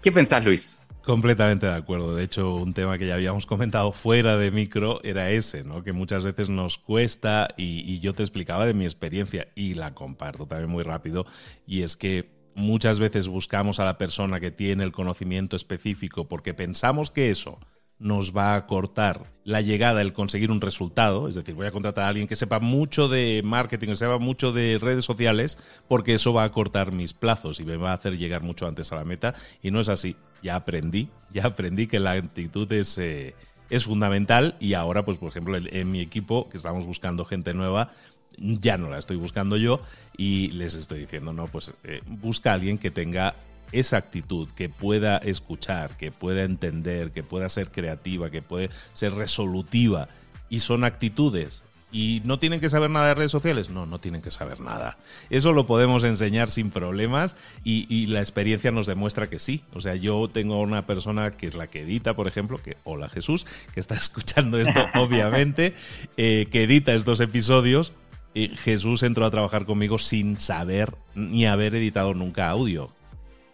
¿Qué 0.01 0.11
pensás, 0.11 0.43
Luis? 0.45 0.79
Completamente 1.03 1.65
de 1.65 1.73
acuerdo. 1.73 2.15
De 2.15 2.23
hecho, 2.23 2.55
un 2.55 2.73
tema 2.73 2.97
que 2.97 3.07
ya 3.07 3.15
habíamos 3.15 3.45
comentado 3.45 3.91
fuera 3.91 4.37
de 4.37 4.51
micro 4.51 5.01
era 5.03 5.29
ese, 5.31 5.65
¿no? 5.65 5.83
Que 5.83 5.91
muchas 5.91 6.23
veces 6.23 6.47
nos 6.49 6.77
cuesta 6.77 7.49
y, 7.57 7.99
yo 7.99 8.13
te 8.13 8.23
explicaba 8.23 8.65
de 8.65 8.73
mi 8.73 8.85
experiencia 8.85 9.49
y 9.55 9.73
la 9.73 9.93
comparto 9.93 10.47
también 10.47 10.69
muy 10.69 10.83
rápido. 10.83 11.25
Y 11.67 11.81
es 11.81 11.97
que 11.97 12.31
muchas 12.55 12.99
veces 12.99 13.27
buscamos 13.27 13.81
a 13.81 13.85
la 13.85 13.97
persona 13.97 14.39
que 14.39 14.51
tiene 14.51 14.83
el 14.83 14.93
conocimiento 14.93 15.55
específico 15.55 16.29
porque 16.29 16.53
pensamos 16.53 17.11
que 17.11 17.29
eso 17.29 17.59
nos 17.99 18.35
va 18.35 18.55
a 18.55 18.65
cortar 18.65 19.25
la 19.43 19.61
llegada, 19.61 20.01
el 20.01 20.13
conseguir 20.13 20.51
un 20.51 20.61
resultado. 20.61 21.27
Es 21.27 21.35
decir, 21.35 21.53
voy 21.53 21.67
a 21.67 21.71
contratar 21.71 22.05
a 22.05 22.07
alguien 22.07 22.27
que 22.27 22.37
sepa 22.37 22.59
mucho 22.59 23.09
de 23.09 23.41
marketing, 23.43 23.89
que 23.89 23.95
sepa 23.97 24.17
mucho 24.17 24.53
de 24.53 24.79
redes 24.79 25.03
sociales, 25.03 25.57
porque 25.87 26.13
eso 26.13 26.33
va 26.33 26.43
a 26.43 26.51
cortar 26.51 26.93
mis 26.93 27.13
plazos 27.13 27.59
y 27.59 27.65
me 27.65 27.75
va 27.75 27.91
a 27.91 27.95
hacer 27.95 28.17
llegar 28.17 28.41
mucho 28.41 28.67
antes 28.67 28.91
a 28.91 28.95
la 28.95 29.05
meta. 29.05 29.35
Y 29.61 29.71
no 29.71 29.81
es 29.81 29.89
así. 29.89 30.15
Ya 30.41 30.55
aprendí, 30.55 31.09
ya 31.31 31.45
aprendí 31.45 31.87
que 31.87 31.99
la 31.99 32.11
actitud 32.11 32.71
es, 32.71 32.97
eh, 32.97 33.35
es 33.69 33.83
fundamental 33.83 34.55
y 34.59 34.73
ahora, 34.73 35.03
pues, 35.03 35.17
por 35.17 35.29
ejemplo, 35.29 35.57
en, 35.57 35.91
mi 35.91 35.99
equipo, 35.99 36.47
que 36.49 36.57
estamos 36.57 36.85
buscando 36.85 37.25
gente 37.25 37.53
nueva, 37.53 37.91
ya 38.37 38.77
no 38.77 38.89
la 38.89 38.97
estoy 38.99 39.17
buscando 39.17 39.57
yo 39.57 39.81
y 40.15 40.51
les 40.51 40.75
estoy 40.75 40.99
diciendo, 40.99 41.33
no, 41.33 41.47
pues 41.47 41.73
eh, 41.83 42.01
busca 42.07 42.51
a 42.51 42.53
alguien 42.53 42.77
que 42.77 42.89
tenga 42.89 43.35
esa 43.71 43.97
actitud, 43.97 44.47
que 44.55 44.69
pueda 44.69 45.17
escuchar, 45.17 45.97
que 45.97 46.11
pueda 46.11 46.43
entender, 46.43 47.11
que 47.11 47.23
pueda 47.23 47.49
ser 47.49 47.71
creativa, 47.71 48.29
que 48.29 48.41
puede 48.41 48.69
ser 48.93 49.13
resolutiva. 49.13 50.09
Y 50.49 50.59
son 50.59 50.83
actitudes. 50.83 51.63
¿Y 51.91 52.21
no 52.23 52.37
tienen 52.37 52.59
que 52.59 52.69
saber 52.69 52.91
nada 52.91 53.07
de 53.07 53.15
redes 53.15 53.31
sociales? 53.31 53.69
No, 53.71 53.87
no 53.87 53.99
tienen 53.99 54.21
que 54.21 54.29
saber 54.29 54.59
nada. 54.59 54.99
Eso 55.31 55.53
lo 55.53 55.65
podemos 55.65 56.03
enseñar 56.03 56.51
sin 56.51 56.69
problemas 56.69 57.35
y, 57.63 58.05
la 58.07 58.19
experiencia 58.19 58.71
nos 58.71 58.85
demuestra 58.85 59.27
que 59.27 59.39
sí. 59.39 59.63
O 59.73 59.81
sea, 59.81 59.95
yo 59.95 60.29
tengo 60.31 60.59
una 60.59 60.85
persona 60.85 61.31
que 61.31 61.47
es 61.47 61.55
la 61.55 61.67
que 61.67 61.81
edita, 61.81 62.15
por 62.15 62.27
ejemplo, 62.27 62.57
que, 62.57 62.77
hola 62.83 63.09
Jesús, 63.09 63.47
que 63.73 63.79
está 63.79 63.95
escuchando 63.95 64.59
esto, 64.59 64.85
obviamente, 64.95 65.73
eh, 66.17 66.47
que 66.51 66.63
edita 66.63 66.93
estos 66.93 67.19
episodios. 67.21 67.93
Y 68.35 68.49
Jesús 68.49 69.01
entró 69.01 69.25
a 69.25 69.31
trabajar 69.31 69.65
conmigo 69.65 69.97
sin 69.97 70.37
saber 70.37 70.95
ni 71.15 71.47
haber 71.47 71.73
editado 71.73 72.13
nunca 72.13 72.49
audio 72.49 72.93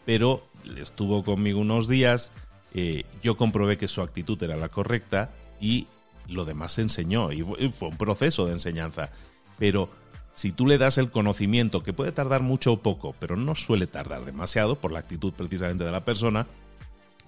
pero 0.06 0.44
estuvo 0.78 1.24
conmigo 1.24 1.60
unos 1.60 1.88
días, 1.88 2.32
eh, 2.74 3.04
yo 3.24 3.38
comprobé 3.38 3.78
que 3.78 3.88
su 3.88 4.02
actitud 4.02 4.42
era 4.42 4.56
la 4.56 4.70
correcta 4.70 5.32
y 5.60 5.88
lo 6.28 6.46
demás 6.46 6.74
se 6.74 6.82
enseñó 6.82 7.32
y 7.32 7.42
fue 7.72 7.90
un 7.90 7.98
proceso 7.98 8.46
de 8.46 8.54
enseñanza. 8.54 9.12
Pero 9.58 9.90
si 10.32 10.52
tú 10.52 10.68
le 10.68 10.78
das 10.78 10.98
el 10.98 11.10
conocimiento, 11.10 11.84
que 11.84 11.94
puede 11.94 12.12
tardar 12.12 12.42
mucho 12.42 12.74
o 12.74 12.82
poco, 12.82 13.16
pero 13.20 13.38
no 13.38 13.56
suele 13.56 13.88
tardar 13.88 14.26
demasiado 14.26 14.76
por 14.76 14.92
la 14.92 15.00
actitud 15.00 15.34
precisamente 15.34 15.84
de 15.84 15.92
la 15.92 16.04
persona, 16.04 16.48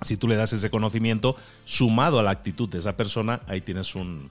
si 0.02 0.18
tú 0.18 0.28
le 0.28 0.36
das 0.36 0.54
ese 0.54 0.70
conocimiento 0.70 1.36
sumado 1.66 2.20
a 2.20 2.24
la 2.24 2.32
actitud 2.32 2.70
de 2.70 2.80
esa 2.80 2.98
persona, 2.98 3.42
ahí 3.48 3.62
tienes 3.62 3.96
un, 3.96 4.30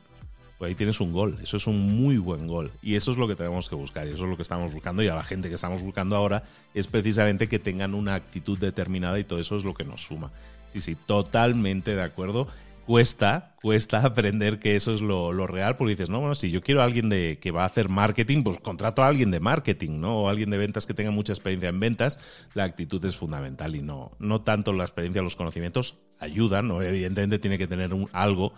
pues 0.58 0.70
ahí 0.70 0.74
tienes 0.74 1.00
un 1.00 1.12
gol. 1.12 1.38
Eso 1.42 1.56
es 1.56 1.66
un 1.66 1.80
muy 1.80 2.16
buen 2.18 2.46
gol. 2.46 2.72
Y 2.82 2.94
eso 2.94 3.12
es 3.12 3.18
lo 3.18 3.28
que 3.28 3.34
tenemos 3.34 3.68
que 3.68 3.74
buscar. 3.74 4.06
Y 4.06 4.10
eso 4.10 4.24
es 4.24 4.30
lo 4.30 4.36
que 4.36 4.42
estamos 4.42 4.72
buscando. 4.72 5.02
Y 5.02 5.08
a 5.08 5.14
la 5.14 5.22
gente 5.22 5.48
que 5.48 5.56
estamos 5.56 5.82
buscando 5.82 6.16
ahora 6.16 6.44
es 6.74 6.86
precisamente 6.86 7.48
que 7.48 7.58
tengan 7.58 7.94
una 7.94 8.14
actitud 8.14 8.58
determinada 8.58 9.18
y 9.18 9.24
todo 9.24 9.38
eso 9.38 9.56
es 9.56 9.64
lo 9.64 9.74
que 9.74 9.84
nos 9.84 10.02
suma. 10.02 10.32
Sí, 10.68 10.80
sí, 10.80 10.94
totalmente 10.94 11.94
de 11.94 12.02
acuerdo. 12.02 12.48
Cuesta, 12.86 13.56
cuesta 13.60 13.98
aprender 14.06 14.60
que 14.60 14.76
eso 14.76 14.94
es 14.94 15.00
lo, 15.00 15.32
real, 15.48 15.76
porque 15.76 15.94
dices, 15.94 16.08
no, 16.08 16.20
bueno, 16.20 16.36
si 16.36 16.52
yo 16.52 16.62
quiero 16.62 16.82
a 16.82 16.84
alguien 16.84 17.08
de, 17.08 17.38
que 17.40 17.50
va 17.50 17.64
a 17.64 17.66
hacer 17.66 17.88
marketing, 17.88 18.44
pues 18.44 18.58
contrato 18.60 19.02
a 19.02 19.08
alguien 19.08 19.32
de 19.32 19.40
marketing, 19.40 19.98
¿no? 19.98 20.20
O 20.20 20.28
alguien 20.28 20.50
de 20.50 20.58
ventas 20.58 20.86
que 20.86 20.94
tenga 20.94 21.10
mucha 21.10 21.32
experiencia 21.32 21.68
en 21.68 21.80
ventas. 21.80 22.20
La 22.54 22.62
actitud 22.62 23.04
es 23.04 23.16
fundamental 23.16 23.74
y 23.74 23.82
no, 23.82 24.12
no 24.20 24.40
tanto 24.42 24.72
la 24.72 24.84
experiencia, 24.84 25.20
los 25.20 25.34
conocimientos 25.34 25.98
ayudan, 26.20 26.68
¿no? 26.68 26.80
Evidentemente 26.80 27.40
tiene 27.40 27.58
que 27.58 27.66
tener 27.66 27.92
un, 27.92 28.08
algo, 28.12 28.52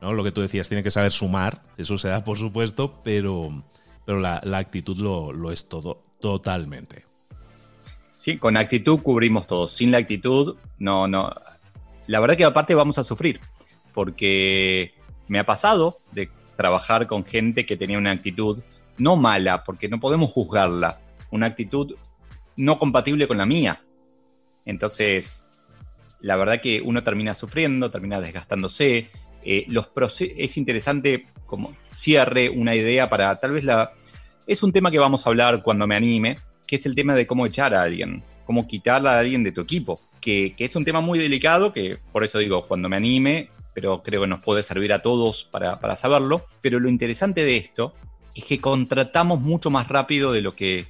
¿no? 0.00 0.12
Lo 0.12 0.24
que 0.24 0.32
tú 0.32 0.40
decías, 0.40 0.68
tiene 0.68 0.82
que 0.82 0.90
saber 0.90 1.12
sumar, 1.12 1.62
eso 1.76 1.98
se 1.98 2.08
da 2.08 2.24
por 2.24 2.38
supuesto, 2.38 3.00
pero, 3.02 3.64
pero 4.04 4.20
la, 4.20 4.40
actitud 4.54 4.96
lo, 4.98 5.50
es 5.50 5.68
todo, 5.68 6.02
totalmente. 6.20 7.04
Sí, 8.10 8.38
con 8.38 8.56
actitud 8.56 9.00
cubrimos 9.00 9.46
todo. 9.46 9.68
Sin 9.68 9.90
la 9.90 9.98
actitud, 9.98 10.56
no, 10.78 11.06
no. 11.06 11.30
La 12.06 12.20
verdad 12.20 12.36
que 12.36 12.44
aparte 12.44 12.74
vamos 12.74 12.98
a 12.98 13.04
sufrir, 13.04 13.40
porque 13.94 14.94
me 15.28 15.38
ha 15.38 15.46
pasado 15.46 15.96
de 16.12 16.30
trabajar 16.56 17.06
con 17.06 17.24
gente 17.24 17.64
que 17.66 17.76
tenía 17.76 17.98
una 17.98 18.10
actitud 18.10 18.60
no 18.96 19.16
mala, 19.16 19.62
porque 19.62 19.88
no 19.88 20.00
podemos 20.00 20.32
juzgarla, 20.32 21.00
una 21.30 21.46
actitud 21.46 21.94
no 22.56 22.78
compatible 22.78 23.28
con 23.28 23.38
la 23.38 23.46
mía. 23.46 23.84
Entonces, 24.64 25.46
la 26.20 26.36
verdad 26.36 26.60
que 26.60 26.80
uno 26.80 27.04
termina 27.04 27.34
sufriendo, 27.34 27.90
termina 27.90 28.20
desgastándose, 28.20 29.10
eh, 29.50 29.64
los 29.68 29.88
es 30.20 30.58
interesante 30.58 31.24
como 31.46 31.74
cierre 31.88 32.50
una 32.50 32.74
idea 32.74 33.08
para 33.08 33.34
tal 33.40 33.52
vez 33.52 33.64
la... 33.64 33.92
Es 34.46 34.62
un 34.62 34.72
tema 34.72 34.90
que 34.90 34.98
vamos 34.98 35.26
a 35.26 35.30
hablar 35.30 35.62
cuando 35.62 35.86
me 35.86 35.96
anime, 35.96 36.36
que 36.66 36.76
es 36.76 36.84
el 36.84 36.94
tema 36.94 37.14
de 37.14 37.26
cómo 37.26 37.46
echar 37.46 37.72
a 37.72 37.80
alguien, 37.80 38.22
cómo 38.44 38.66
quitar 38.66 39.06
a 39.06 39.18
alguien 39.18 39.42
de 39.42 39.52
tu 39.52 39.62
equipo, 39.62 39.98
que, 40.20 40.54
es 40.58 40.76
un 40.76 40.84
tema 40.84 41.00
muy 41.00 41.18
delicado, 41.18 41.72
que 41.72 41.96
por 42.12 42.24
eso 42.24 42.38
digo, 42.38 42.66
cuando 42.66 42.90
me 42.90 42.96
anime, 42.96 43.48
pero 43.72 44.02
creo 44.02 44.20
que 44.20 44.26
nos 44.26 44.44
puede 44.44 44.62
servir 44.62 44.92
a 44.92 45.00
todos 45.00 45.44
para, 45.44 45.80
para 45.80 45.96
saberlo. 45.96 46.44
Pero 46.60 46.78
lo 46.78 46.90
interesante 46.90 47.42
de 47.42 47.56
esto 47.56 47.94
es 48.34 48.44
que 48.44 48.58
contratamos 48.58 49.40
mucho 49.40 49.70
más 49.70 49.88
rápido 49.88 50.30
de 50.30 50.42
lo 50.42 50.52
que 50.52 50.88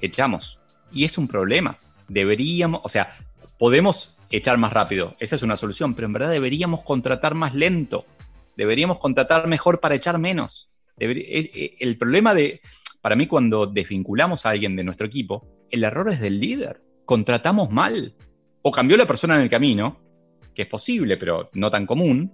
echamos. 0.00 0.60
Y 0.92 1.04
es 1.04 1.18
un 1.18 1.26
problema. 1.26 1.78
Deberíamos, 2.06 2.80
o 2.84 2.88
sea, 2.88 3.16
podemos 3.58 4.16
echar 4.30 4.58
más 4.58 4.72
rápido. 4.72 5.14
Esa 5.18 5.36
es 5.36 5.42
una 5.42 5.56
solución, 5.56 5.94
pero 5.94 6.06
en 6.06 6.12
verdad 6.12 6.30
deberíamos 6.30 6.82
contratar 6.82 7.34
más 7.34 7.54
lento. 7.54 8.06
Deberíamos 8.56 8.98
contratar 8.98 9.46
mejor 9.46 9.80
para 9.80 9.94
echar 9.94 10.18
menos. 10.18 10.70
Eh, 10.98 11.76
el 11.78 11.96
problema 11.96 12.34
de, 12.34 12.60
para 13.00 13.16
mí, 13.16 13.26
cuando 13.26 13.66
desvinculamos 13.66 14.44
a 14.44 14.50
alguien 14.50 14.76
de 14.76 14.84
nuestro 14.84 15.06
equipo, 15.06 15.46
el 15.70 15.84
error 15.84 16.10
es 16.10 16.20
del 16.20 16.40
líder. 16.40 16.82
Contratamos 17.04 17.70
mal. 17.70 18.14
O 18.62 18.70
cambió 18.70 18.96
la 18.96 19.06
persona 19.06 19.36
en 19.36 19.42
el 19.42 19.48
camino, 19.48 20.00
que 20.54 20.62
es 20.62 20.68
posible, 20.68 21.16
pero 21.16 21.50
no 21.54 21.70
tan 21.70 21.86
común. 21.86 22.32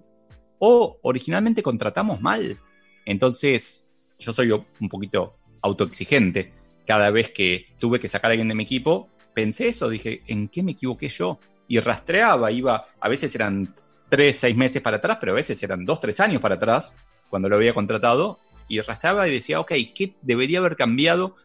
O 0.58 0.98
originalmente 1.02 1.62
contratamos 1.62 2.20
mal. 2.20 2.58
Entonces, 3.04 3.86
yo 4.18 4.32
soy 4.32 4.50
un 4.50 4.88
poquito 4.88 5.36
autoexigente. 5.62 6.52
Cada 6.86 7.10
vez 7.10 7.30
que 7.30 7.66
tuve 7.78 8.00
que 8.00 8.08
sacar 8.08 8.30
a 8.30 8.32
alguien 8.32 8.48
de 8.48 8.54
mi 8.54 8.64
equipo, 8.64 9.08
pensé 9.34 9.68
eso, 9.68 9.88
dije, 9.88 10.22
¿en 10.26 10.48
qué 10.48 10.62
me 10.62 10.72
equivoqué 10.72 11.08
yo? 11.08 11.38
Y 11.68 11.80
rastreaba, 11.80 12.50
iba, 12.50 12.86
a 13.00 13.08
veces 13.08 13.34
eran 13.34 13.74
tres, 14.08 14.38
seis 14.38 14.56
meses 14.56 14.82
para 14.82 14.98
atrás, 14.98 15.18
pero 15.20 15.32
a 15.32 15.36
veces 15.36 15.62
eran 15.62 15.84
dos, 15.84 16.00
tres 16.00 16.20
años 16.20 16.40
para 16.40 16.56
atrás, 16.56 16.96
cuando 17.30 17.48
lo 17.48 17.56
había 17.56 17.74
contratado, 17.74 18.38
y 18.68 18.80
rastreaba 18.80 19.26
y 19.28 19.32
decía, 19.32 19.60
ok, 19.60 19.72
¿qué 19.94 20.14
debería 20.22 20.58
haber 20.58 20.76
cambiado? 20.76 21.36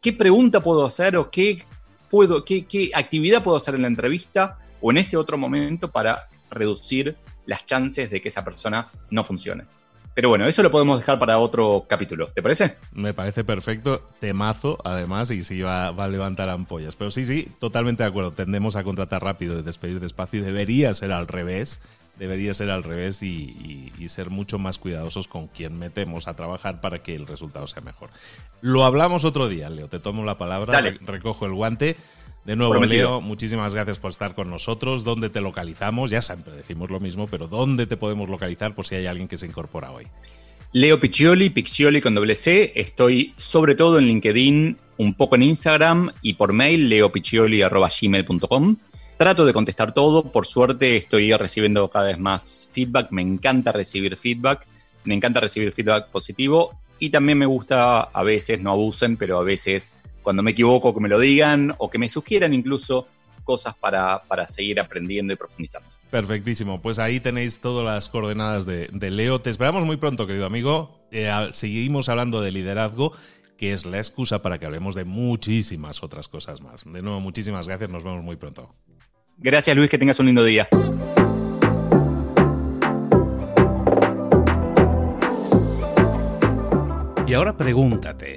¿Qué 0.00 0.12
pregunta 0.12 0.60
puedo 0.60 0.84
hacer 0.84 1.16
o 1.16 1.30
qué, 1.30 1.64
puedo, 2.10 2.44
qué, 2.44 2.66
qué 2.66 2.90
actividad 2.94 3.42
puedo 3.42 3.56
hacer 3.56 3.74
en 3.74 3.82
la 3.82 3.88
entrevista 3.88 4.58
o 4.80 4.90
en 4.90 4.98
este 4.98 5.16
otro 5.16 5.38
momento 5.38 5.90
para 5.90 6.26
reducir 6.50 7.16
las 7.46 7.66
chances 7.66 8.10
de 8.10 8.20
que 8.20 8.28
esa 8.28 8.44
persona 8.44 8.90
no 9.10 9.24
funcione? 9.24 9.64
Pero 10.14 10.28
bueno, 10.28 10.46
eso 10.46 10.62
lo 10.62 10.70
podemos 10.70 10.98
dejar 10.98 11.18
para 11.18 11.38
otro 11.38 11.86
capítulo, 11.88 12.28
¿te 12.28 12.42
parece? 12.42 12.76
Me 12.92 13.14
parece 13.14 13.44
perfecto, 13.44 14.02
temazo 14.20 14.78
además, 14.84 15.30
y 15.30 15.42
sí 15.42 15.62
va, 15.62 15.88
a 15.88 16.08
levantar 16.08 16.48
ampollas. 16.50 16.96
Pero 16.96 17.10
sí, 17.10 17.24
sí, 17.24 17.48
totalmente 17.58 18.02
de 18.02 18.10
acuerdo. 18.10 18.32
Tendemos 18.32 18.76
a 18.76 18.84
contratar 18.84 19.22
rápido 19.22 19.58
y 19.58 19.62
despedir 19.62 20.00
despacio 20.00 20.40
y 20.40 20.42
debería 20.42 20.92
ser 20.92 21.12
al 21.12 21.26
revés. 21.26 21.80
Debería 22.18 22.52
ser 22.52 22.68
al 22.70 22.84
revés 22.84 23.22
y, 23.22 23.90
ser 24.08 24.28
mucho 24.28 24.58
más 24.58 24.76
cuidadosos 24.76 25.28
con 25.28 25.48
quien 25.48 25.78
metemos 25.78 26.28
a 26.28 26.36
trabajar 26.36 26.82
para 26.82 26.98
que 26.98 27.14
el 27.14 27.26
resultado 27.26 27.66
sea 27.66 27.80
mejor. 27.80 28.10
Lo 28.60 28.84
hablamos 28.84 29.24
otro 29.24 29.48
día, 29.48 29.70
Leo. 29.70 29.88
Te 29.88 29.98
tomo 29.98 30.22
la 30.24 30.36
palabra, 30.36 30.78
recojo 31.00 31.46
el 31.46 31.54
guante. 31.54 31.96
De 32.44 32.56
nuevo, 32.56 32.74
Leo, 32.84 33.20
muchísimas 33.20 33.72
gracias 33.72 34.00
por 34.00 34.10
estar 34.10 34.34
con 34.34 34.50
nosotros. 34.50 35.04
¿Dónde 35.04 35.30
te 35.30 35.40
localizamos? 35.40 36.10
Ya 36.10 36.20
siempre 36.22 36.56
decimos 36.56 36.90
lo 36.90 36.98
mismo, 36.98 37.28
pero 37.28 37.46
¿dónde 37.46 37.86
te 37.86 37.96
podemos 37.96 38.28
localizar 38.28 38.74
por 38.74 38.84
si 38.84 38.96
hay 38.96 39.06
alguien 39.06 39.28
que 39.28 39.38
se 39.38 39.46
incorpora 39.46 39.92
hoy? 39.92 40.08
Leo 40.72 40.98
Piccioli, 40.98 41.50
Piccioli 41.50 42.00
con 42.00 42.16
doble 42.16 42.34
C. 42.34 42.72
Estoy 42.74 43.32
sobre 43.36 43.76
todo 43.76 43.98
en 43.98 44.06
LinkedIn, 44.06 44.76
un 44.96 45.14
poco 45.14 45.36
en 45.36 45.44
Instagram 45.44 46.10
y 46.20 46.34
por 46.34 46.52
mail 46.52 46.88
leopiccioli.gmail.com. 46.88 48.76
Trato 49.18 49.46
de 49.46 49.52
contestar 49.52 49.94
todo. 49.94 50.32
Por 50.32 50.46
suerte 50.46 50.96
estoy 50.96 51.32
recibiendo 51.34 51.88
cada 51.90 52.06
vez 52.06 52.18
más 52.18 52.68
feedback. 52.72 53.12
Me 53.12 53.22
encanta 53.22 53.70
recibir 53.70 54.16
feedback. 54.16 54.66
Me 55.04 55.14
encanta 55.14 55.38
recibir 55.38 55.72
feedback 55.72 56.08
positivo. 56.08 56.76
Y 56.98 57.10
también 57.10 57.38
me 57.38 57.46
gusta, 57.46 58.00
a 58.00 58.22
veces, 58.24 58.60
no 58.60 58.72
abusen, 58.72 59.16
pero 59.16 59.38
a 59.38 59.44
veces 59.44 59.94
cuando 60.22 60.42
me 60.42 60.52
equivoco 60.52 60.94
que 60.94 61.00
me 61.00 61.08
lo 61.08 61.18
digan 61.18 61.74
o 61.78 61.90
que 61.90 61.98
me 61.98 62.08
sugieran 62.08 62.52
incluso 62.52 63.06
cosas 63.44 63.74
para, 63.74 64.22
seguir 64.48 64.80
aprendiendo 64.80 65.32
y 65.32 65.36
profundizando. 65.36 65.88
Perfectísimo, 66.10 66.80
pues 66.80 66.98
ahí 66.98 67.20
tenéis 67.20 67.60
todas 67.60 67.84
las 67.84 68.08
coordenadas 68.08 68.66
de, 68.66 69.10
Leo. 69.10 69.40
Te 69.40 69.50
esperamos 69.50 69.84
muy 69.84 69.96
pronto, 69.96 70.26
querido 70.26 70.46
amigo. 70.46 71.06
Eh, 71.10 71.30
seguimos 71.52 72.08
hablando 72.08 72.40
de 72.40 72.52
liderazgo, 72.52 73.12
que 73.56 73.72
es 73.72 73.84
la 73.84 73.98
excusa 73.98 74.42
para 74.42 74.58
que 74.58 74.66
hablemos 74.66 74.94
de 74.94 75.04
muchísimas 75.04 76.02
otras 76.02 76.28
cosas 76.28 76.60
más. 76.60 76.84
De 76.84 77.02
nuevo, 77.02 77.20
muchísimas 77.20 77.66
gracias, 77.66 77.90
nos 77.90 78.04
vemos 78.04 78.22
muy 78.22 78.36
pronto. 78.36 78.70
Gracias 79.38 79.76
Luis, 79.76 79.90
que 79.90 79.98
tengas 79.98 80.20
un 80.20 80.26
lindo 80.26 80.44
día. 80.44 80.68
Y 87.26 87.34
ahora 87.34 87.56
pregúntate, 87.56 88.36